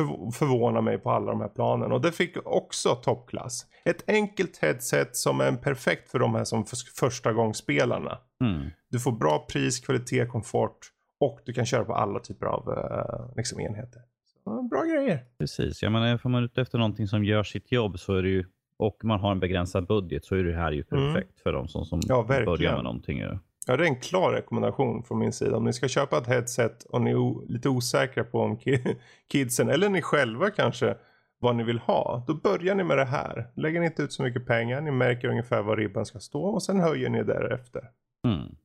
förv- 0.02 0.32
förvånar 0.32 0.82
mig 0.82 0.98
på 0.98 1.12
alla 1.12 1.32
de 1.32 1.42
här 1.42 1.48
planen. 1.50 1.92
Och 1.92 2.02
det 2.02 2.12
fick 2.12 2.38
också 2.48 2.96
toppklass. 2.96 3.66
Ett 3.86 4.04
enkelt 4.10 4.58
headset 4.58 5.16
som 5.16 5.42
är 5.42 5.52
perfekt 5.52 6.12
för 6.12 6.20
de 6.20 6.36
här 6.36 6.44
som 6.44 6.66
för, 6.66 6.78
första 7.00 7.34
gångsspelarna. 7.34 8.18
Mm. 8.44 8.70
Du 8.90 9.00
får 9.00 9.12
bra 9.12 9.46
pris, 9.50 9.80
kvalitet, 9.80 10.25
komfort. 10.25 10.78
Och 11.20 11.40
du 11.46 11.54
kan 11.54 11.66
köra 11.66 11.86
på 11.86 11.94
alla 11.96 12.20
typer 12.20 12.46
av 12.46 12.70
eh, 12.74 13.36
liksom 13.38 13.60
enheter. 13.60 14.02
Så, 14.44 14.62
bra 14.72 14.84
grejer. 14.84 15.20
Precis, 15.40 15.84
jag 15.84 15.92
menar, 15.92 16.18
får 16.18 16.30
man 16.30 16.44
ute 16.44 16.62
efter 16.62 16.78
någonting 16.78 17.08
som 17.08 17.24
gör 17.24 17.44
sitt 17.44 17.72
jobb 17.72 18.00
så 18.00 18.14
är 18.16 18.24
det 18.24 18.30
ju, 18.30 18.46
och 18.77 18.98
man 19.03 19.20
har 19.20 19.32
en 19.32 19.39
begränsad 19.39 19.88
budget 19.88 20.25
så 20.25 20.36
är 20.36 20.44
det 20.44 20.55
här 20.55 20.72
ju 20.72 20.84
perfekt 20.84 21.39
för 21.39 21.53
de 21.53 21.67
som, 21.67 21.86
som 21.86 22.00
Mm. 22.00 22.05
Ja, 22.10 22.24
börjar 22.46 22.75
med 22.75 22.84
någonting. 22.84 23.20
Ja, 23.67 23.77
det 23.77 23.84
är 23.84 23.88
en 23.88 24.00
klar 24.00 24.32
rekommendation 24.34 25.03
från 25.03 25.20
min 25.20 25.34
sida. 25.34 25.58
Om 25.58 25.63
ni 25.63 25.74
ska 25.74 25.88
köpa 25.88 26.17
ett 26.17 26.27
headset 26.27 26.84
och 26.84 27.01
ni 27.01 27.12
är 27.12 27.51
lite 27.51 27.70
osäkra 27.70 28.24
på 28.24 28.39
om 28.39 28.58
ki- 28.58 28.96
kidsen 29.32 29.70
eller 29.70 29.89
ni 29.89 30.01
själva 30.01 30.50
kanske 30.50 30.98
vad 31.39 31.55
ni 31.55 31.63
vill 31.63 31.79
ha. 31.79 32.24
Då 32.27 32.34
börjar 32.34 32.75
ni 32.75 32.84
med 32.84 32.98
det 32.98 33.05
här. 33.05 33.48
Lägger 33.55 33.79
ni 33.79 33.86
inte 33.86 34.01
ut 34.03 34.12
så 34.13 34.24
mycket 34.24 34.46
pengar. 34.48 34.82
Ni 34.82 34.91
märker 34.91 35.27
ungefär 35.27 35.62
var 35.62 35.77
ribban 35.77 36.05
ska 36.05 36.20
stå 36.20 36.44
och 36.44 36.63
sen 36.63 36.79
höjer 36.79 37.10
ni 37.10 37.24
därefter. 37.24 37.89
Mm. 38.27 38.55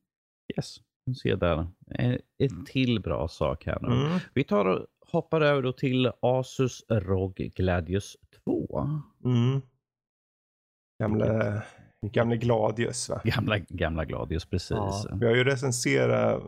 Yes, 0.57 0.77
nu 1.05 1.13
ser 1.13 1.35
där. 1.35 1.67
En, 1.87 2.17
en 2.37 2.65
till 2.65 3.01
bra 3.01 3.27
sak 3.27 3.65
här 3.65 3.77
nu. 3.81 3.87
Mm. 4.05 4.19
Vi 4.33 4.43
tar 4.43 4.65
och 4.65 4.85
hoppar 5.11 5.41
över 5.41 5.61
då 5.61 5.71
till 5.73 6.11
Asus 6.21 6.85
ROG 6.89 7.35
Gladius 7.55 8.17
2. 8.45 8.87
Mm. 9.25 9.61
Gamla, 11.01 11.61
gamla 12.01 12.35
Gladius 12.35 13.09
va? 13.09 13.21
Gamla, 13.23 13.57
gamla 13.57 14.05
Gladius, 14.05 14.45
precis. 14.45 14.71
Ja, 14.71 15.05
vi 15.13 15.25
har 15.25 15.35
ju 15.35 15.43
recenserat 15.43 16.43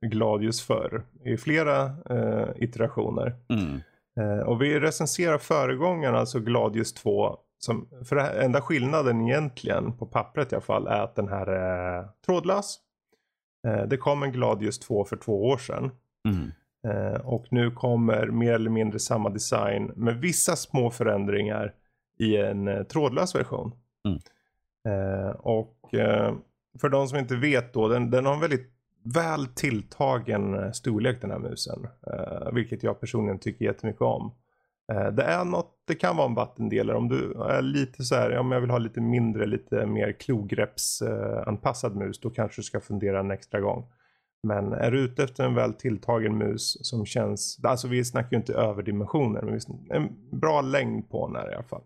Gladius 0.00 0.60
förr 0.60 1.02
i 1.24 1.36
flera 1.36 1.84
eh, 2.10 2.48
iterationer. 2.56 3.34
Mm. 3.48 3.80
Eh, 4.20 4.46
och 4.46 4.62
vi 4.62 4.80
recenserar 4.80 5.38
föregångaren, 5.38 6.16
alltså 6.16 6.40
Gladius 6.40 6.94
2. 6.94 7.36
Som, 7.58 7.88
för 8.04 8.16
här, 8.16 8.40
enda 8.40 8.60
skillnaden 8.60 9.20
egentligen, 9.20 9.92
på 9.92 10.06
pappret 10.06 10.52
i 10.52 10.54
alla 10.54 10.62
fall, 10.62 10.86
är 10.86 11.00
att 11.00 11.14
den 11.14 11.28
här 11.28 11.46
är 11.46 12.08
trådlös. 12.26 12.78
Eh, 13.66 13.82
det 13.82 13.96
kom 13.96 14.22
en 14.22 14.32
Gladius 14.32 14.78
2 14.78 15.04
för 15.04 15.16
två 15.16 15.44
år 15.48 15.58
sedan. 15.58 15.90
Mm. 16.28 16.52
Eh, 16.88 17.20
och 17.20 17.46
nu 17.50 17.70
kommer 17.70 18.26
mer 18.26 18.52
eller 18.52 18.70
mindre 18.70 18.98
samma 18.98 19.30
design 19.30 19.92
med 19.96 20.16
vissa 20.16 20.56
små 20.56 20.90
förändringar 20.90 21.74
i 22.18 22.36
en 22.36 22.68
eh, 22.68 22.82
trådlös 22.82 23.34
version. 23.34 23.72
Mm. 24.06 24.18
Eh, 24.88 25.30
och 25.30 25.94
eh, 25.94 26.34
för 26.80 26.88
de 26.88 27.08
som 27.08 27.18
inte 27.18 27.36
vet 27.36 27.72
då, 27.72 27.88
den, 27.88 28.10
den 28.10 28.26
har 28.26 28.34
en 28.34 28.40
väldigt 28.40 28.72
väl 29.14 29.46
tilltagen 29.46 30.54
eh, 30.54 30.70
storlek 30.70 31.20
den 31.20 31.30
här 31.30 31.38
musen. 31.38 31.86
Eh, 32.06 32.52
vilket 32.52 32.82
jag 32.82 33.00
personligen 33.00 33.38
tycker 33.38 33.64
jättemycket 33.64 34.02
om. 34.02 34.32
Eh, 34.92 35.06
det 35.06 35.22
är 35.22 35.44
något, 35.44 35.72
det 35.86 35.94
kan 35.94 36.16
vara 36.16 36.28
en 36.28 36.34
vattendelare 36.34 36.96
om 36.96 37.08
du 37.08 37.32
är 37.32 37.62
lite 37.62 38.04
så 38.04 38.14
här, 38.14 38.38
om 38.38 38.52
jag 38.52 38.60
vill 38.60 38.70
ha 38.70 38.78
lite 38.78 39.00
mindre, 39.00 39.46
lite 39.46 39.86
mer 39.86 40.12
klogreppsanpassad 40.12 41.92
eh, 41.92 41.98
mus, 41.98 42.20
då 42.20 42.30
kanske 42.30 42.60
du 42.60 42.64
ska 42.64 42.80
fundera 42.80 43.20
en 43.20 43.30
extra 43.30 43.60
gång. 43.60 43.86
Men 44.42 44.72
är 44.72 44.90
du 44.90 45.00
ute 45.00 45.24
efter 45.24 45.44
en 45.44 45.54
väl 45.54 45.74
tilltagen 45.74 46.38
mus 46.38 46.86
som 46.86 47.06
känns, 47.06 47.60
alltså 47.62 47.88
vi 47.88 48.04
snackar 48.04 48.30
ju 48.30 48.36
inte 48.36 48.54
överdimensioner, 48.54 49.42
men 49.42 49.54
vi 49.54 49.60
snackar, 49.60 49.94
en 49.94 50.08
bra 50.30 50.60
längd 50.60 51.10
på 51.10 51.26
den 51.26 51.36
här 51.36 51.50
i 51.52 51.54
alla 51.54 51.64
fall. 51.64 51.82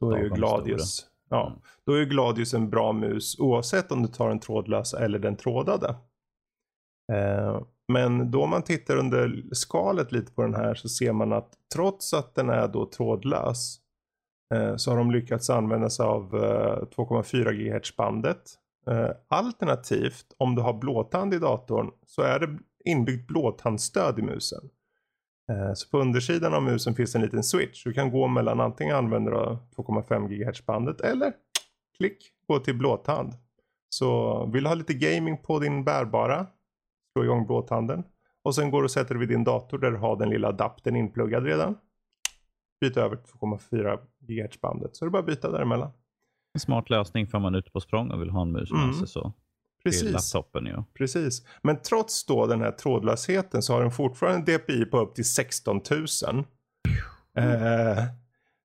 Då 0.00 0.12
är 0.12 0.18
ju 0.18 0.28
Gladius, 0.28 1.06
ja, 1.30 1.46
Mm. 1.46 1.58
då 1.86 1.92
är 1.92 2.04
Gladius 2.04 2.54
en 2.54 2.70
bra 2.70 2.92
mus 2.92 3.38
oavsett 3.38 3.92
om 3.92 4.02
du 4.02 4.08
tar 4.08 4.28
den 4.28 4.40
trådlösa 4.40 5.04
eller 5.04 5.18
den 5.18 5.36
trådade. 5.36 5.96
Eh, 7.12 7.62
men 7.92 8.30
då 8.30 8.46
man 8.46 8.62
tittar 8.62 8.96
under 8.96 9.44
skalet 9.52 10.12
lite 10.12 10.32
på 10.32 10.42
den 10.42 10.54
här 10.54 10.74
så 10.74 10.88
ser 10.88 11.12
man 11.12 11.32
att 11.32 11.52
trots 11.74 12.14
att 12.14 12.34
den 12.34 12.48
är 12.50 12.68
då 12.68 12.86
trådlös 12.86 13.80
eh, 14.54 14.76
så 14.76 14.90
har 14.90 14.98
de 14.98 15.10
lyckats 15.10 15.50
använda 15.50 15.90
sig 15.90 16.06
av 16.06 16.34
eh, 16.34 16.82
2,4 16.96 17.52
GHz 17.52 17.96
bandet. 17.96 18.42
Eh, 18.90 19.10
alternativt 19.28 20.26
om 20.36 20.54
du 20.54 20.62
har 20.62 20.72
blåtand 20.72 21.34
i 21.34 21.38
datorn 21.38 21.90
så 22.06 22.22
är 22.22 22.38
det 22.38 22.58
inbyggt 22.84 23.26
blåtandstöd 23.28 24.18
i 24.18 24.22
musen. 24.22 24.70
Eh, 25.48 25.72
Så 25.74 25.88
på 25.90 25.98
undersidan 25.98 26.54
av 26.54 26.62
musen 26.62 26.94
finns 26.94 27.14
en 27.14 27.20
liten 27.22 27.42
switch. 27.42 27.84
Du 27.84 27.92
kan 27.92 28.10
gå 28.10 28.28
mellan 28.28 28.60
antingen 28.60 28.96
använder 28.96 29.32
du 29.32 29.38
2,5 29.82 30.28
GHz 30.28 30.66
bandet 30.66 31.00
eller 31.00 31.32
klick 31.96 32.30
gå 32.46 32.58
till 32.58 32.74
blåtand. 32.78 33.32
Så 33.88 34.46
vill 34.46 34.62
du 34.62 34.68
ha 34.68 34.74
lite 34.74 34.94
gaming 34.94 35.38
på 35.42 35.58
din 35.58 35.84
bärbara, 35.84 36.46
slå 37.12 37.24
igång 37.24 37.46
blåtanden. 37.46 38.04
Och 38.42 38.54
sen 38.54 38.70
går 38.70 38.78
du 38.82 38.84
och 38.84 38.90
sätter 38.90 39.14
dig 39.14 39.18
vid 39.20 39.28
din 39.28 39.44
dator 39.44 39.78
där 39.78 39.90
du 39.90 39.96
har 39.96 40.16
den 40.16 40.30
lilla 40.30 40.48
adaptern 40.48 40.96
inpluggad 40.96 41.44
redan. 41.44 41.76
Byta 42.80 43.00
över 43.00 43.16
till 43.16 43.32
2,4 43.34 43.98
GHz 44.20 44.60
bandet. 44.60 44.96
Så 44.96 45.04
är 45.04 45.06
det 45.06 45.10
bara 45.10 45.18
att 45.18 45.26
byta 45.26 45.50
däremellan. 45.50 45.90
En 46.54 46.60
smart 46.60 46.90
lösning 46.90 47.26
för 47.26 47.38
man 47.38 47.54
är 47.54 47.58
ute 47.58 47.70
på 47.70 47.80
språng 47.80 48.10
och 48.10 48.20
vill 48.22 48.30
ha 48.30 48.42
en 48.42 48.52
mus 48.52 48.70
med 48.72 48.82
Mm. 48.82 48.94
sig 48.94 49.08
så. 49.08 49.32
Precis. 49.84 50.12
laptopen 50.12 50.66
ju. 50.66 50.82
Precis. 50.94 51.42
Men 51.62 51.82
trots 51.82 52.26
då 52.26 52.46
den 52.46 52.60
här 52.60 52.70
trådlösheten 52.72 53.62
så 53.62 53.72
har 53.72 53.80
den 53.80 53.90
fortfarande 53.90 54.52
en 54.52 54.58
DPI 54.58 54.84
på 54.84 54.98
upp 54.98 55.14
till 55.14 55.24
16 55.30 55.80
000. 55.90 56.44
Eh, 57.38 58.04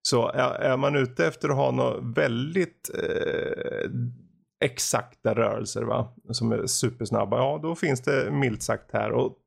så 0.01 0.27
är, 0.29 0.49
är 0.49 0.77
man 0.77 0.95
ute 0.95 1.27
efter 1.27 1.49
att 1.49 1.55
ha 1.55 1.71
något 1.71 2.17
väldigt 2.17 2.89
eh, 2.93 3.89
exakta 4.65 5.33
rörelser 5.35 5.83
va? 5.83 6.13
som 6.31 6.51
är 6.51 6.67
supersnabba, 6.67 7.37
ja 7.37 7.59
då 7.63 7.75
finns 7.75 8.01
det 8.01 8.31
milt 8.31 8.61
sagt 8.63 8.91
här. 8.93 9.11
Och 9.11 9.37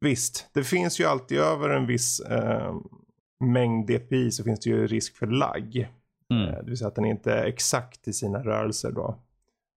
visst, 0.00 0.48
det 0.52 0.64
finns 0.64 1.00
ju 1.00 1.04
alltid 1.04 1.38
över 1.38 1.68
en 1.70 1.86
viss 1.86 2.20
eh, 2.20 2.74
mängd 3.44 3.86
DPI 3.86 4.30
så 4.30 4.44
finns 4.44 4.60
det 4.60 4.70
ju 4.70 4.86
risk 4.86 5.16
för 5.16 5.26
lagg. 5.26 5.88
Mm. 6.34 6.48
Eh, 6.48 6.54
Det 6.54 6.66
vill 6.70 6.78
säga 6.78 6.88
att 6.88 6.94
den 6.94 7.04
inte 7.04 7.32
är 7.32 7.44
exakt 7.44 8.08
i 8.08 8.12
sina 8.12 8.42
rörelser 8.42 8.92
då. 8.92 9.18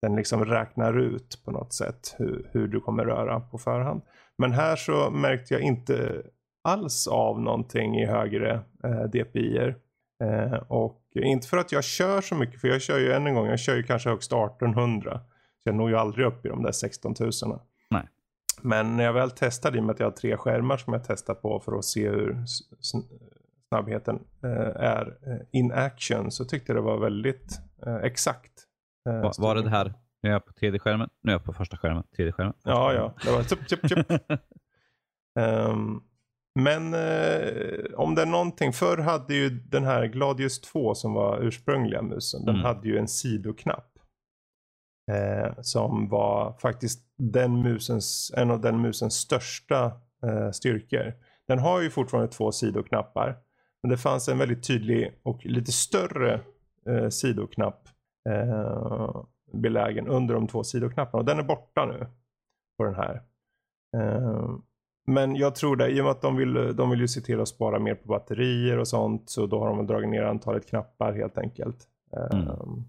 Den 0.05 0.17
liksom 0.17 0.45
räknar 0.45 0.99
ut 0.99 1.43
på 1.45 1.51
något 1.51 1.73
sätt 1.73 2.15
hur, 2.19 2.51
hur 2.53 2.69
du 2.69 2.81
kommer 2.81 3.05
röra 3.05 3.41
på 3.41 3.59
förhand. 3.59 4.03
Men 4.39 4.53
här 4.53 4.77
så 4.77 5.11
märkte 5.11 5.55
jag 5.55 5.63
inte 5.63 6.23
alls 6.65 7.07
av 7.07 7.41
någonting 7.41 7.99
i 7.99 8.07
högre 8.07 8.61
eh, 8.85 9.03
DPI-er. 9.03 9.77
Eh, 10.25 10.53
och 10.69 11.03
inte 11.15 11.49
för 11.49 11.57
att 11.57 11.73
jag 11.73 11.85
kör 11.85 12.21
så 12.21 12.35
mycket, 12.35 12.61
för 12.61 12.69
jag 12.69 12.83
kör 12.83 12.99
ju 12.99 13.13
än 13.13 13.27
en 13.27 13.35
gång, 13.35 13.47
jag 13.47 13.59
kör 13.59 13.77
ju 13.77 13.83
kanske 13.83 14.09
högst 14.09 14.33
1800. 14.33 15.21
Så 15.63 15.69
jag 15.69 15.75
når 15.75 15.91
ju 15.91 15.97
aldrig 15.97 16.27
upp 16.27 16.47
i 16.47 16.49
de 16.49 16.63
där 16.63 16.73
16 16.73 17.15
000. 17.21 17.31
Nej. 17.91 18.09
Men 18.63 18.97
när 18.97 19.05
jag 19.05 19.13
väl 19.13 19.31
testade, 19.31 19.79
i 19.79 19.81
och 19.81 19.85
med 19.85 19.93
att 19.93 20.01
jag 20.01 20.07
har 20.07 20.13
tre 20.13 20.37
skärmar 20.37 20.77
som 20.77 20.93
jag 20.93 21.05
testar 21.05 21.35
på 21.35 21.61
för 21.61 21.79
att 21.79 21.85
se 21.85 22.11
hur 22.11 22.45
snabbheten 23.69 24.21
eh, 24.43 24.83
är 24.83 25.19
eh, 25.27 25.47
in 25.53 25.73
action, 25.73 26.31
så 26.31 26.45
tyckte 26.45 26.73
jag 26.73 26.77
det 26.77 26.87
var 26.87 26.99
väldigt 26.99 27.59
eh, 27.87 27.97
exakt. 27.97 28.53
Eh, 29.09 29.21
Va, 29.23 29.33
var 29.39 29.55
det 29.55 29.63
det 29.63 29.71
här, 29.71 29.95
nu 30.23 30.29
är 30.29 30.33
jag 30.33 30.45
på 30.47 30.53
tredje 30.53 30.81
skärmen, 30.81 31.09
nu 31.23 31.31
är 31.33 31.35
jag 31.35 31.45
på 31.45 31.53
första 31.53 31.77
skärmen, 31.77 32.05
tredje 32.17 32.33
skärmen. 32.33 32.55
Ja, 32.65 32.93
ja. 32.93 33.15
Det 33.25 33.31
var 33.33 33.43
tup, 33.43 33.69
tup, 33.69 33.89
tup. 33.89 34.07
Ehm, 35.41 36.01
Men 36.61 36.95
eh, 36.95 37.85
om 37.97 38.15
det 38.15 38.23
är 38.23 38.27
någonting, 38.27 38.73
förr 38.73 38.99
hade 38.99 39.35
ju 39.35 39.51
den 39.51 39.85
här 39.85 40.07
Gladius 40.07 40.61
2 40.61 40.95
som 40.95 41.13
var 41.15 41.39
ursprungliga 41.43 42.03
musen, 42.03 42.45
den 42.45 42.55
Mm. 42.55 42.65
hade 42.67 42.89
ju 42.89 42.99
en 42.99 43.09
sidoknapp. 43.09 43.91
Eh, 45.13 45.53
som 45.61 46.09
var 46.09 46.53
faktiskt 46.59 47.01
den 47.19 47.63
musens, 47.63 48.33
en 48.37 48.51
av 48.51 48.61
den 48.61 48.81
musens 48.83 49.15
största 49.15 49.85
eh, 50.27 50.51
styrkor. 50.51 51.15
Den 51.49 51.59
har 51.59 51.81
ju 51.83 51.91
fortfarande 51.91 52.33
två 52.33 52.53
sidoknappar. 52.53 53.37
Men 53.83 53.91
det 53.91 53.97
fanns 53.97 54.29
en 54.29 54.39
väldigt 54.39 54.67
tydlig 54.67 55.21
och 55.23 55.47
lite 55.47 55.73
större 55.73 56.41
eh, 56.89 57.09
sidoknapp 57.09 57.89
eh, 58.29 59.25
belägen 59.53 60.09
under 60.09 60.35
de 60.35 60.47
två 60.47 60.65
sidoknapparna. 60.65 61.19
Och 61.21 61.25
den 61.25 61.39
är 61.39 61.43
borta 61.43 61.87
nu 61.87 62.07
på 62.79 62.85
den 62.85 62.95
här. 62.95 63.23
Eh, 63.97 64.51
men 65.07 65.37
jag 65.37 65.55
tror 65.55 65.77
det, 65.77 65.89
i 65.89 66.01
och 66.01 66.05
med 66.05 66.11
att 66.11 66.23
de 66.23 66.37
vill, 66.37 66.77
de 66.77 66.91
vill 66.91 67.01
ju 67.01 67.09
se 67.09 67.21
till 67.21 67.41
att 67.41 67.49
spara 67.49 67.79
mer 67.79 67.95
på 67.95 68.09
batterier 68.09 68.79
och 68.79 68.89
sånt. 68.89 69.31
Så 69.31 69.47
då 69.47 69.61
har 69.61 69.67
de 69.69 69.87
dragit 69.87 70.11
ner 70.11 70.23
antalet 70.23 70.69
knappar 70.69 71.13
helt 71.13 71.39
enkelt. 71.39 71.89
Eh, 72.17 72.41
Mm. 72.41 72.85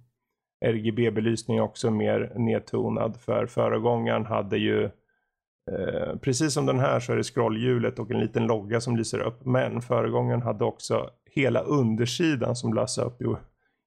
RGB-belysning 0.66 1.62
också 1.62 1.92
mer 1.92 2.32
nedtonad. 2.36 3.18
För 3.18 3.46
föregångaren 3.46 4.26
hade 4.26 4.58
ju 4.58 4.84
eh, 5.72 6.16
precis 6.22 6.54
som 6.54 6.66
den 6.66 6.80
här 6.80 7.00
så 7.00 7.12
är 7.14 7.18
det 7.18 7.24
scrollhjulet 7.24 8.00
och 8.00 8.12
en 8.12 8.20
liten 8.20 8.48
logga 8.48 8.82
som 8.82 8.98
lyser 8.98 9.20
upp. 9.20 9.46
Men 9.46 9.82
föregångaren 9.82 10.42
hade 10.42 10.66
också 10.66 11.10
hela 11.32 11.62
undersidan 11.62 12.56
som 12.56 12.74
lösa 12.74 13.04
upp 13.04 13.22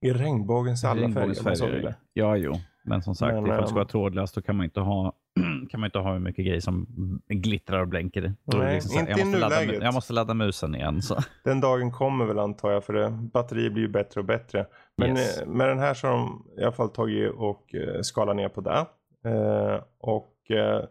i, 0.00 0.12
regnbågens 0.12 0.84
alla 0.84 1.00
Regnbågens 1.02 1.40
färger. 1.42 1.56
färger. 1.56 1.94
Ja, 2.12 2.36
jo. 2.36 2.52
Men 2.84 3.02
som 3.02 3.14
sagt, 3.14 3.34
Men, 3.34 3.44
ifall 3.44 3.56
det 3.60 3.62
ska 3.66 3.70
ehm, 3.70 3.74
vara 3.74 3.84
trådlöst 3.84 4.34
då 4.34 4.42
kan 4.42 4.56
man 4.56 4.64
inte 4.64 4.80
ha 4.80 5.12
kan 5.70 5.80
man 5.80 5.84
inte 5.88 5.98
ha 5.98 6.12
hur 6.12 6.20
mycket 6.20 6.44
grejer 6.46 6.60
som 6.60 6.86
glittrar 7.28 7.80
och 7.80 7.88
blänker. 7.88 8.34
Nej, 8.44 8.74
liksom 8.74 8.90
så 8.90 8.98
inte 9.00 9.10
jag, 9.12 9.26
måste 9.26 9.38
ladda, 9.40 9.64
jag 9.64 9.94
måste 9.94 10.12
ladda 10.12 10.34
musen 10.34 10.74
igen. 10.74 11.02
Så. 11.02 11.16
Den 11.44 11.60
dagen 11.60 11.90
kommer 11.92 12.24
väl 12.24 12.38
antar 12.38 12.70
jag 12.70 12.84
för 12.84 12.92
det. 12.92 13.10
Batteriet 13.10 13.72
blir 13.72 13.82
ju 13.82 13.88
bättre 13.88 14.20
och 14.20 14.26
bättre. 14.26 14.66
Men 14.96 15.10
Yes. 15.16 15.38
eh, 15.40 15.46
med 15.48 15.68
den 15.68 15.78
här 15.78 15.94
så 15.94 16.06
har 16.06 16.14
de 16.16 16.46
i 16.58 16.62
alla 16.62 16.72
fall 16.72 16.88
tagit 16.88 17.32
och 17.34 17.74
eh, 17.74 18.00
skalat 18.02 18.36
ner 18.36 18.48
på 18.48 18.60
det. 18.60 18.86
Eh, 19.30 19.80
och 20.00 20.50
eh, 20.50 20.84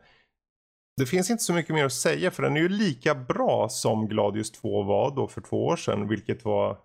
det 0.98 1.06
finns 1.06 1.30
inte 1.32 1.44
så 1.44 1.54
mycket 1.54 1.76
mer 1.76 1.86
att 1.86 1.94
säga 1.94 2.32
för 2.32 2.44
den 2.44 2.58
är 2.58 2.62
ju 2.62 2.70
lika 2.70 3.16
bra 3.16 3.70
som 3.70 4.08
Gladius 4.08 4.52
2 4.52 4.84
var 4.84 5.16
då 5.16 5.28
för 5.28 5.42
två 5.42 5.66
år 5.66 5.76
sedan. 5.76 6.08
Vilket 6.08 6.46
var, 6.46 6.78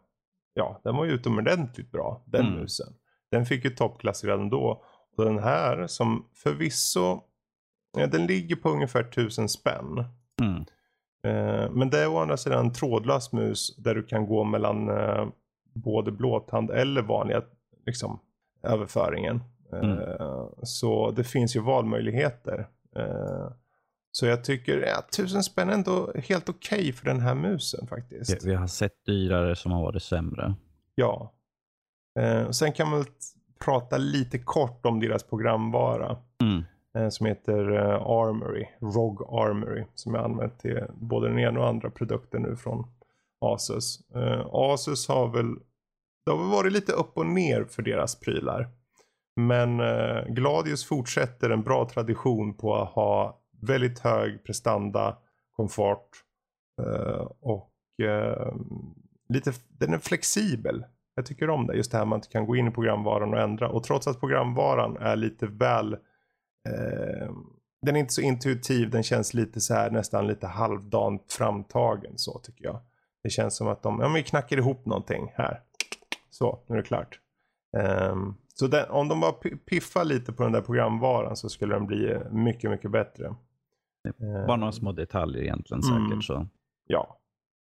ja 0.55 0.81
den 0.85 0.97
var 0.97 1.05
ju 1.05 1.11
utomordentligt 1.13 1.91
bra 1.93 2.23
den 2.27 2.47
Mm. 2.47 2.59
musen. 2.61 2.87
Den 3.31 3.47
fick 3.47 3.65
ju 3.65 3.71
toppklass 3.71 4.25
redan 4.25 4.51
då. 4.51 4.85
Och 5.17 5.25
den 5.25 5.39
här 5.39 5.87
som 5.87 6.27
förvisso, 6.35 7.21
ja, 7.97 8.07
den 8.07 8.27
ligger 8.27 8.57
på 8.57 8.69
ungefär 8.69 9.01
1000 9.05 9.49
spänn. 9.49 10.05
Mm. 10.43 10.65
Eh, 11.27 11.71
Men 11.71 11.91
det 11.91 11.99
är 12.03 12.09
å 12.09 12.19
andra 12.19 12.37
sidan 12.37 12.59
en 12.67 12.73
trådlös 12.73 13.33
mus 13.33 13.77
där 13.77 13.95
du 13.95 14.03
kan 14.03 14.27
gå 14.27 14.45
mellan 14.45 14.89
eh, 14.89 15.27
både 15.75 16.13
blåtand 16.13 16.71
eller 16.71 17.03
vanliga 17.03 17.43
liksom, 17.87 18.19
överföringen. 18.63 19.41
Mm. 19.73 19.99
Eh, 19.99 20.47
Så 20.63 21.11
det 21.11 21.25
finns 21.25 21.57
ju 21.57 21.61
valmöjligheter. 21.61 22.69
Eh, 22.97 23.49
Så 24.15 24.27
jag 24.27 24.45
tycker 24.45 24.79
ja, 24.79 25.03
tusen 25.17 25.43
spänn 25.43 25.69
är 25.69 25.73
ändå 25.73 26.13
helt 26.25 26.49
okej 26.49 26.93
för 26.93 27.05
den 27.05 27.21
här 27.21 27.35
musen 27.35 27.87
faktiskt. 27.87 28.45
Vi- 28.45 28.49
Vi 28.49 28.55
har 28.55 28.67
sett 28.67 29.05
dyrare 29.07 29.57
som 29.57 29.73
har 29.73 29.83
varit 29.83 30.03
sämre. 30.03 30.55
Ja. 30.95 31.33
Eh, 32.21 32.43
och 32.43 32.57
Sen 32.57 32.73
kan 32.73 32.91
man 32.91 33.05
prata 33.65 33.97
lite 33.97 34.39
kort 34.39 34.87
om 34.87 35.01
deras 35.01 35.23
programvara. 35.23 36.17
Mm. 36.43 36.65
eh, 36.99 37.09
som 37.09 37.27
heter 37.27 37.73
eh, 37.73 38.03
Armory, 38.07 38.67
ROG 38.81 39.23
Armory, 39.23 39.85
som 39.95 40.15
jag 40.15 40.25
använt 40.25 40.59
till 40.59 40.81
både 40.95 41.29
den 41.29 41.39
ena 41.39 41.61
och 41.61 41.69
andra 41.69 41.91
produkten 41.91 42.43
nu 42.43 42.57
från 42.57 42.85
Asus. 43.45 44.11
Eh, 44.15 44.47
Asus 44.53 45.09
har 45.09 45.29
väl, 45.29 45.55
det 46.27 46.31
har 46.33 46.39
väl 46.39 46.47
varit 46.49 46.73
lite 46.73 46.93
upp 46.93 47.17
och 47.19 47.27
ner 47.27 47.65
för 47.65 47.83
deras 47.83 48.21
prylar. 48.21 48.69
Men 49.41 49.81
eh, 49.81 50.25
Gladius 50.29 50.85
fortsätter 50.85 51.51
en 51.51 51.63
bra 51.63 51.89
tradition 51.89 52.55
på 52.57 52.75
att 52.77 52.89
ha 52.89 53.39
väldigt 53.63 53.99
hög 53.99 54.45
prestanda, 54.45 55.17
komfort 55.57 56.09
eh, 56.83 57.27
och 57.41 57.73
eh, 58.03 58.55
lite, 59.29 59.53
den 59.69 59.95
är 59.95 59.99
flexibel. 59.99 60.85
Jag 61.15 61.27
tycker 61.27 61.51
om 61.51 61.67
det, 61.67 61.75
just 61.75 61.93
det 61.93 61.99
här 61.99 62.05
man 62.05 62.19
inte 62.19 62.29
kan 62.29 62.47
gå 62.47 62.57
in 62.57 62.69
i 62.69 62.71
programvaran 62.71 63.35
och 63.35 63.41
ändra. 63.41 63.69
Och 63.69 63.85
trots 63.85 64.07
att 64.07 64.21
programvaran 64.21 64.97
är 64.97 65.17
lite 65.17 65.47
väl 65.47 65.93
eh, 66.69 67.31
den 67.83 67.97
är 67.97 68.01
inte 68.01 68.13
så 68.13 68.21
intuitiv, 68.21 68.91
den 68.91 69.03
känns 69.03 69.35
lite 69.35 69.61
så 69.61 69.75
här 69.75 69.91
nästan 69.91 70.27
lite 70.27 70.47
halvdant 70.47 71.33
framtagen 71.33 72.13
så 72.17 72.39
tycker 72.39 72.65
jag. 72.65 72.81
Det 73.23 73.31
känns 73.31 73.57
som 73.57 73.69
att 73.69 73.83
de, 73.83 74.01
ja 74.01 74.07
men 74.07 74.15
vi 74.15 74.23
knackar 74.23 74.57
ihop 74.57 74.87
någonting 74.87 75.33
här. 75.35 75.61
Så, 76.31 76.59
nu 76.67 76.75
är 76.75 76.83
det 76.83 76.89
klart. 76.89 77.19
Um, 78.13 78.37
så 78.55 78.67
den, 78.67 78.91
om 78.91 79.09
de 79.09 79.21
bara 79.21 79.33
piffar 79.67 80.05
lite 80.05 80.33
på 80.33 80.43
den 80.43 80.53
där 80.53 80.61
programvaran 80.61 81.37
så 81.37 81.49
skulle 81.49 81.75
den 81.75 81.87
bli 81.87 82.21
mycket, 82.31 82.71
mycket 82.71 82.91
bättre. 82.91 83.35
Ehm, 84.09 84.47
Bara 84.47 84.57
några 84.57 84.73
små 84.73 84.93
detaljer 84.93 85.43
egentligen 85.43 85.83
Mm. 85.85 86.09
säkert. 86.11 86.25
Så. 86.25 86.47
Ja, 86.87 87.19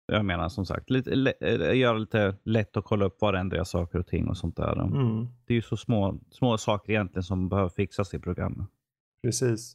Jag 0.07 0.25
menar 0.25 0.49
som 0.49 0.65
sagt, 0.65 0.89
lite, 0.89 1.15
lä- 1.15 1.33
eh, 1.41 1.77
göra 1.77 1.97
lite 1.97 2.35
lätt 2.43 2.77
att 2.77 2.83
kolla 2.85 3.05
upp 3.05 3.19
det 3.19 3.39
ändrar 3.39 3.63
saker 3.63 3.99
och 3.99 4.07
ting 4.07 4.27
och 4.29 4.37
sånt 4.37 4.55
där. 4.57 4.81
mm, 4.81 5.27
Det 5.45 5.53
är 5.53 5.55
ju 5.55 5.61
så 5.61 5.77
små, 5.77 6.19
små 6.31 6.57
saker 6.57 6.93
egentligen 6.93 7.23
som 7.23 7.49
behöver 7.49 7.69
fixas 7.69 8.13
i 8.13 8.19
programmet. 8.19 8.67
precis. 9.23 9.73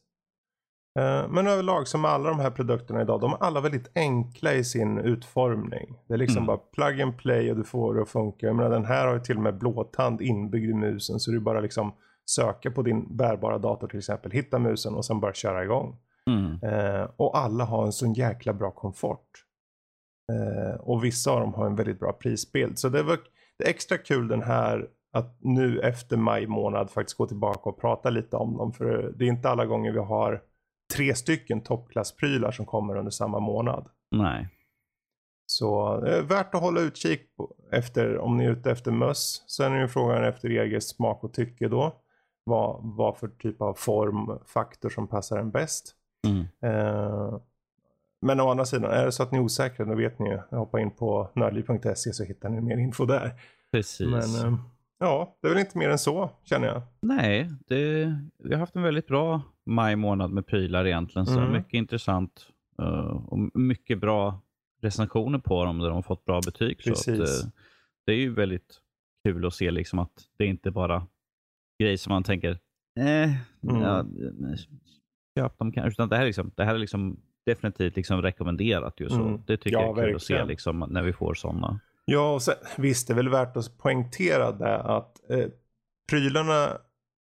Eh, 0.98 1.28
Men 1.28 1.46
överlag 1.46 1.88
som 1.88 2.04
alla 2.04 2.28
de 2.28 2.38
här 2.40 2.50
produkterna 2.50 3.02
idag, 3.02 3.20
de 3.20 3.32
är 3.32 3.36
alla 3.42 3.60
väldigt 3.60 3.90
enkla 3.94 4.54
i 4.54 4.64
sin 4.64 4.98
utformning. 4.98 5.94
Det 6.08 6.14
är 6.14 6.18
liksom 6.18 6.36
Mm. 6.36 6.46
bara 6.46 6.56
plug 6.56 7.00
and 7.00 7.16
play 7.18 7.50
och 7.50 7.56
du 7.56 7.64
får 7.64 7.94
det 7.94 8.02
att 8.02 8.08
funka. 8.08 8.46
Jag 8.46 8.56
menar, 8.56 8.70
den 8.70 8.84
här 8.84 9.06
har 9.06 9.14
ju 9.14 9.20
till 9.20 9.36
och 9.36 9.42
med 9.42 9.58
blåtand 9.58 10.20
inbyggd 10.22 10.70
i 10.70 10.74
musen 10.74 11.20
så 11.20 11.30
du 11.30 11.40
bara 11.40 11.60
liksom 11.60 11.92
söka 12.30 12.70
på 12.70 12.82
din 12.82 13.16
bärbara 13.16 13.58
dator 13.58 13.88
till 13.88 13.98
exempel, 13.98 14.30
hitta 14.30 14.58
musen 14.58 14.94
och 14.94 15.04
sen 15.04 15.20
bara 15.20 15.32
köra 15.32 15.64
igång. 15.64 15.96
Mm. 16.30 16.58
Eh, 16.62 17.08
och 17.16 17.38
alla 17.38 17.64
har 17.64 17.86
en 17.86 17.92
sån 17.92 18.12
jäkla 18.12 18.52
bra 18.52 18.70
komfort. 18.70 19.44
Eh, 20.32 20.80
och 20.80 21.04
vissa 21.04 21.30
av 21.30 21.40
dem 21.40 21.54
har 21.54 21.66
en 21.66 21.76
väldigt 21.76 22.00
bra 22.00 22.12
prisbild. 22.12 22.78
Så 22.78 22.88
det 22.88 23.02
var 23.02 23.18
det 23.58 23.64
är 23.64 23.70
extra 23.70 23.98
kul 23.98 24.28
den 24.28 24.42
här 24.42 24.88
att 25.12 25.36
nu 25.40 25.80
efter 25.80 26.16
maj 26.16 26.46
månad 26.46 26.90
faktiskt 26.90 27.18
gå 27.18 27.26
tillbaka 27.26 27.70
och 27.70 27.80
prata 27.80 28.10
lite 28.10 28.36
om 28.36 28.56
dem. 28.56 28.72
För 28.72 29.12
det 29.16 29.24
är 29.24 29.28
inte 29.28 29.50
alla 29.50 29.66
gånger 29.66 29.92
vi 29.92 29.98
har 29.98 30.42
tre 30.94 31.14
stycken 31.14 31.60
toppklassprylar 31.60 32.50
som 32.50 32.66
kommer 32.66 32.96
under 32.96 33.10
samma 33.10 33.40
månad. 33.40 33.88
Nej. 34.10 34.48
Så 35.46 35.94
är 35.94 36.22
värt 36.22 36.54
att 36.54 36.60
hålla 36.60 36.80
utkik 36.80 37.36
på, 37.36 37.54
efter 37.72 38.18
om 38.18 38.36
ni 38.36 38.44
är 38.44 38.50
ute 38.50 38.70
efter 38.70 38.90
möss. 38.90 39.44
Sen 39.46 39.72
är 39.72 39.80
ju 39.80 39.88
frågan 39.88 40.24
efter 40.24 40.48
eget 40.48 40.84
smak 40.84 41.24
och 41.24 41.32
tycke 41.32 41.68
då. 41.68 42.00
Vad, 42.44 42.80
vad 42.82 43.16
för 43.16 43.28
typ 43.28 43.60
av 43.62 43.74
formfaktor 43.74 44.88
som 44.88 45.08
passar 45.08 45.38
en 45.38 45.50
bäst. 45.50 45.95
Mm. 46.26 46.40
Eh, 46.62 47.38
men 48.20 48.40
å 48.40 48.50
andra 48.50 48.64
sidan, 48.64 48.90
är 48.90 49.04
det 49.04 49.12
så 49.12 49.22
att 49.22 49.32
ni 49.32 49.38
är 49.38 49.42
osäkra 49.42 49.84
då 49.84 49.94
vet 49.94 50.18
ni 50.18 50.30
ju. 50.30 50.38
Hoppa 50.50 50.80
in 50.80 50.90
på 50.90 51.30
nördliv.se 51.34 52.12
så 52.12 52.24
hittar 52.24 52.48
ni 52.48 52.60
mer 52.60 52.76
info 52.76 53.04
där. 53.06 53.32
Precis. 53.72 54.06
Men 54.06 54.20
eh, 54.52 54.58
ja, 54.98 55.36
det 55.42 55.48
är 55.48 55.52
väl 55.52 55.60
inte 55.60 55.78
mer 55.78 55.88
än 55.90 55.98
så 55.98 56.30
känner 56.44 56.66
jag. 56.68 56.82
Nej, 57.00 57.50
det, 57.66 58.04
vi 58.38 58.52
har 58.52 58.60
haft 58.60 58.76
en 58.76 58.82
väldigt 58.82 59.06
bra 59.06 59.42
maj 59.66 59.96
månad 59.96 60.30
med 60.30 60.46
prylar 60.46 60.86
egentligen. 60.86 61.26
Så 61.26 61.38
Mm. 61.38 61.52
Mycket 61.52 61.74
intressant 61.74 62.48
eh, 62.82 63.16
och 63.26 63.38
mycket 63.58 64.00
bra 64.00 64.40
recensioner 64.82 65.38
på 65.38 65.64
dem 65.64 65.78
där 65.78 65.86
de 65.88 65.94
har 65.94 66.02
fått 66.02 66.24
bra 66.24 66.40
betyg. 66.46 66.82
Så 66.82 66.90
att, 66.92 67.04
Precis. 67.06 67.44
eh, 67.44 67.50
det 68.06 68.12
är 68.12 68.16
ju 68.16 68.34
väldigt 68.34 68.80
kul 69.24 69.46
att 69.46 69.54
se 69.54 69.70
liksom 69.70 69.98
att 69.98 70.12
det 70.38 70.46
inte 70.46 70.70
bara 70.70 71.06
grejer 71.82 71.96
som 71.96 72.12
man 72.12 72.22
tänker, 72.22 72.50
eh, 72.98 73.06
Mm. 73.62 73.82
ja, 73.82 74.04
köp 75.36 75.58
dem 75.58 75.72
kanske. 75.72 75.88
Utan 75.88 76.08
det 76.08 76.16
här, 76.16 76.22
är 76.22 76.26
liksom, 76.26 76.50
det 76.54 76.64
här 76.64 76.74
är 76.74 76.78
liksom 76.78 77.20
definitivt 77.46 77.96
liksom 77.96 78.22
rekommenderat. 78.22 79.00
Ju, 79.00 79.08
så. 79.08 79.14
Mm. 79.22 79.40
Det 79.46 79.56
tycker 79.56 79.76
Ja, 79.76 79.82
jag 79.82 79.98
är 79.98 80.06
kul 80.06 80.16
att 80.16 80.22
se 80.22 80.34
verkligen. 80.34 80.48
liksom, 80.48 80.86
när 80.90 81.02
vi 81.02 81.12
får 81.12 81.34
sådana. 81.34 81.80
Ja, 82.04 82.34
och 82.34 82.42
sen, 82.42 82.54
visst 82.76 83.08
det 83.08 83.12
är 83.12 83.16
väl 83.16 83.28
värt 83.28 83.56
att 83.56 83.78
poängtera 83.78 84.52
det 84.52 84.76
att 84.76 85.30
eh, 85.30 85.46
prylarna, 86.10 86.68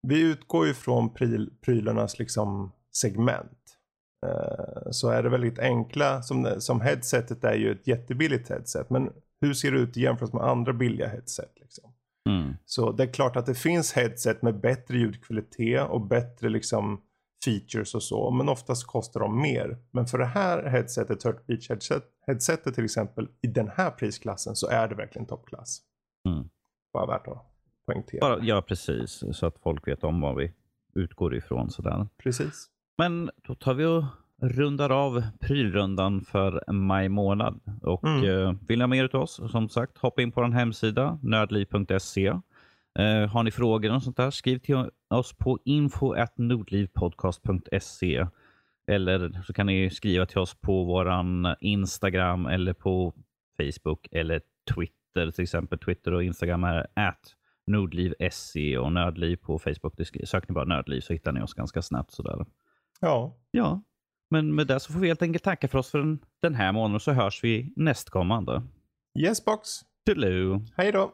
vi 0.07 0.21
utgår 0.21 0.67
ju 0.67 0.73
från 0.73 1.13
pryl, 1.13 1.49
prylarnas 1.65 2.19
liksom 2.19 2.71
segment. 2.95 3.77
Eh, 4.25 4.91
så 4.91 5.09
är 5.09 5.23
det 5.23 5.29
väldigt 5.29 5.59
enkla, 5.59 6.21
som, 6.21 6.55
som 6.59 6.81
headsetet 6.81 7.43
är 7.43 7.55
ju 7.55 7.71
ett 7.71 7.87
jättebilligt 7.87 8.49
headset. 8.49 8.89
Men 8.89 9.09
hur 9.41 9.53
ser 9.53 9.71
det 9.71 9.79
ut 9.79 9.97
i 9.97 10.01
jämförelse 10.01 10.35
med 10.35 10.45
andra 10.45 10.73
billiga 10.73 11.07
headset? 11.07 11.51
Liksom? 11.61 11.91
Mm. 12.29 12.53
Så 12.65 12.91
det 12.91 13.03
är 13.03 13.13
klart 13.13 13.35
att 13.35 13.45
det 13.45 13.55
finns 13.55 13.93
headset 13.93 14.41
med 14.41 14.59
bättre 14.59 14.97
ljudkvalitet 14.97 15.87
och 15.89 16.01
bättre 16.01 16.49
liksom 16.49 17.01
features 17.45 17.95
och 17.95 18.03
så. 18.03 18.31
Men 18.31 18.49
oftast 18.49 18.87
kostar 18.87 19.19
de 19.19 19.41
mer. 19.41 19.77
Men 19.91 20.05
för 20.05 20.17
det 20.17 20.25
här 20.25 20.63
headsetet, 20.69 21.19
Turtle 21.19 21.39
Beach 21.47 21.69
headset, 21.69 22.03
headsetet 22.27 22.75
till 22.75 22.85
exempel, 22.85 23.27
i 23.41 23.47
den 23.47 23.69
här 23.75 23.91
prisklassen 23.91 24.55
så 24.55 24.67
är 24.67 24.87
det 24.87 24.95
verkligen 24.95 25.25
toppklass. 25.27 25.81
Mm. 26.29 26.49
Bara 26.93 27.05
värt 27.05 27.27
att 27.27 27.45
poängtera. 27.85 28.19
Bara, 28.21 28.39
ja, 28.43 28.61
precis. 28.61 29.23
Så 29.31 29.45
att 29.45 29.57
folk 29.63 29.87
vet 29.87 30.03
om 30.03 30.21
vad 30.21 30.35
vi 30.35 30.51
utgår 30.95 31.35
ifrån. 31.35 31.69
Sådär. 31.69 32.07
Precis. 32.23 32.67
Men 32.97 33.29
då 33.47 33.55
tar 33.55 33.73
vi 33.73 33.85
och 33.85 34.03
rundar 34.41 34.89
av 34.89 35.23
prylrundan 35.39 36.21
för 36.21 36.71
maj 36.71 37.09
månad. 37.09 37.59
Och 37.81 38.03
Mm. 38.03 38.23
eh, 38.29 38.53
vill 38.67 38.79
ni 38.79 38.83
ha 38.83 38.87
mer 38.87 39.15
av 39.15 39.21
oss, 39.21 39.41
som 39.51 39.69
sagt, 39.69 39.97
hoppa 39.97 40.21
in 40.21 40.31
på 40.31 40.41
vår 40.41 40.49
hemsida, 40.49 41.19
nördliv.se. 41.21 42.27
Eh, 42.99 43.29
har 43.29 43.43
ni 43.43 43.51
frågor 43.51 43.95
och 43.95 44.03
sånt 44.03 44.17
där, 44.17 44.31
skriv 44.31 44.59
till 44.59 44.89
oss 45.17 45.33
på 45.33 45.59
info.nordlivpodcast.se 45.65 48.27
eller 48.87 49.41
så 49.47 49.53
kan 49.53 49.65
ni 49.65 49.89
skriva 49.89 50.25
till 50.25 50.37
oss 50.37 50.53
på 50.53 50.83
våran 50.83 51.55
Instagram 51.59 52.45
eller 52.45 52.73
på 52.73 53.13
Facebook 53.57 54.07
eller 54.11 54.41
Twitter. 54.75 55.31
Till 55.31 55.43
exempel 55.43 55.79
Twitter 55.79 56.13
och 56.13 56.23
Instagram 56.23 56.63
är 56.63 56.87
at 56.93 57.35
nordliv.se 57.67 58.77
och 58.77 58.91
nördliv 58.91 59.35
på 59.35 59.59
Facebook. 59.59 59.93
Söker 60.23 60.49
ni 60.49 60.53
bara 60.53 60.65
nördliv 60.65 61.01
så 61.01 61.13
hittar 61.13 61.31
ni 61.31 61.41
oss 61.41 61.53
ganska 61.53 61.81
snabbt. 61.81 62.11
Sådär. 62.11 62.45
Ja, 62.99 63.37
Ja, 63.51 63.81
men 64.29 64.55
med 64.55 64.67
det 64.67 64.79
så 64.79 64.93
får 64.93 64.99
vi 64.99 65.07
helt 65.07 65.21
enkelt 65.21 65.43
tacka 65.43 65.67
för 65.67 65.79
oss 65.79 65.91
för 65.91 65.99
den, 65.99 66.19
den 66.41 66.55
här 66.55 66.71
månaden 66.71 66.99
så 66.99 67.11
hörs 67.11 67.43
vi 67.43 67.73
nästkommande. 67.75 68.63
yes 69.19 69.45
box. 69.45 69.69
Toodaloo! 70.05 70.61
Hej 70.77 70.91
då. 70.91 71.11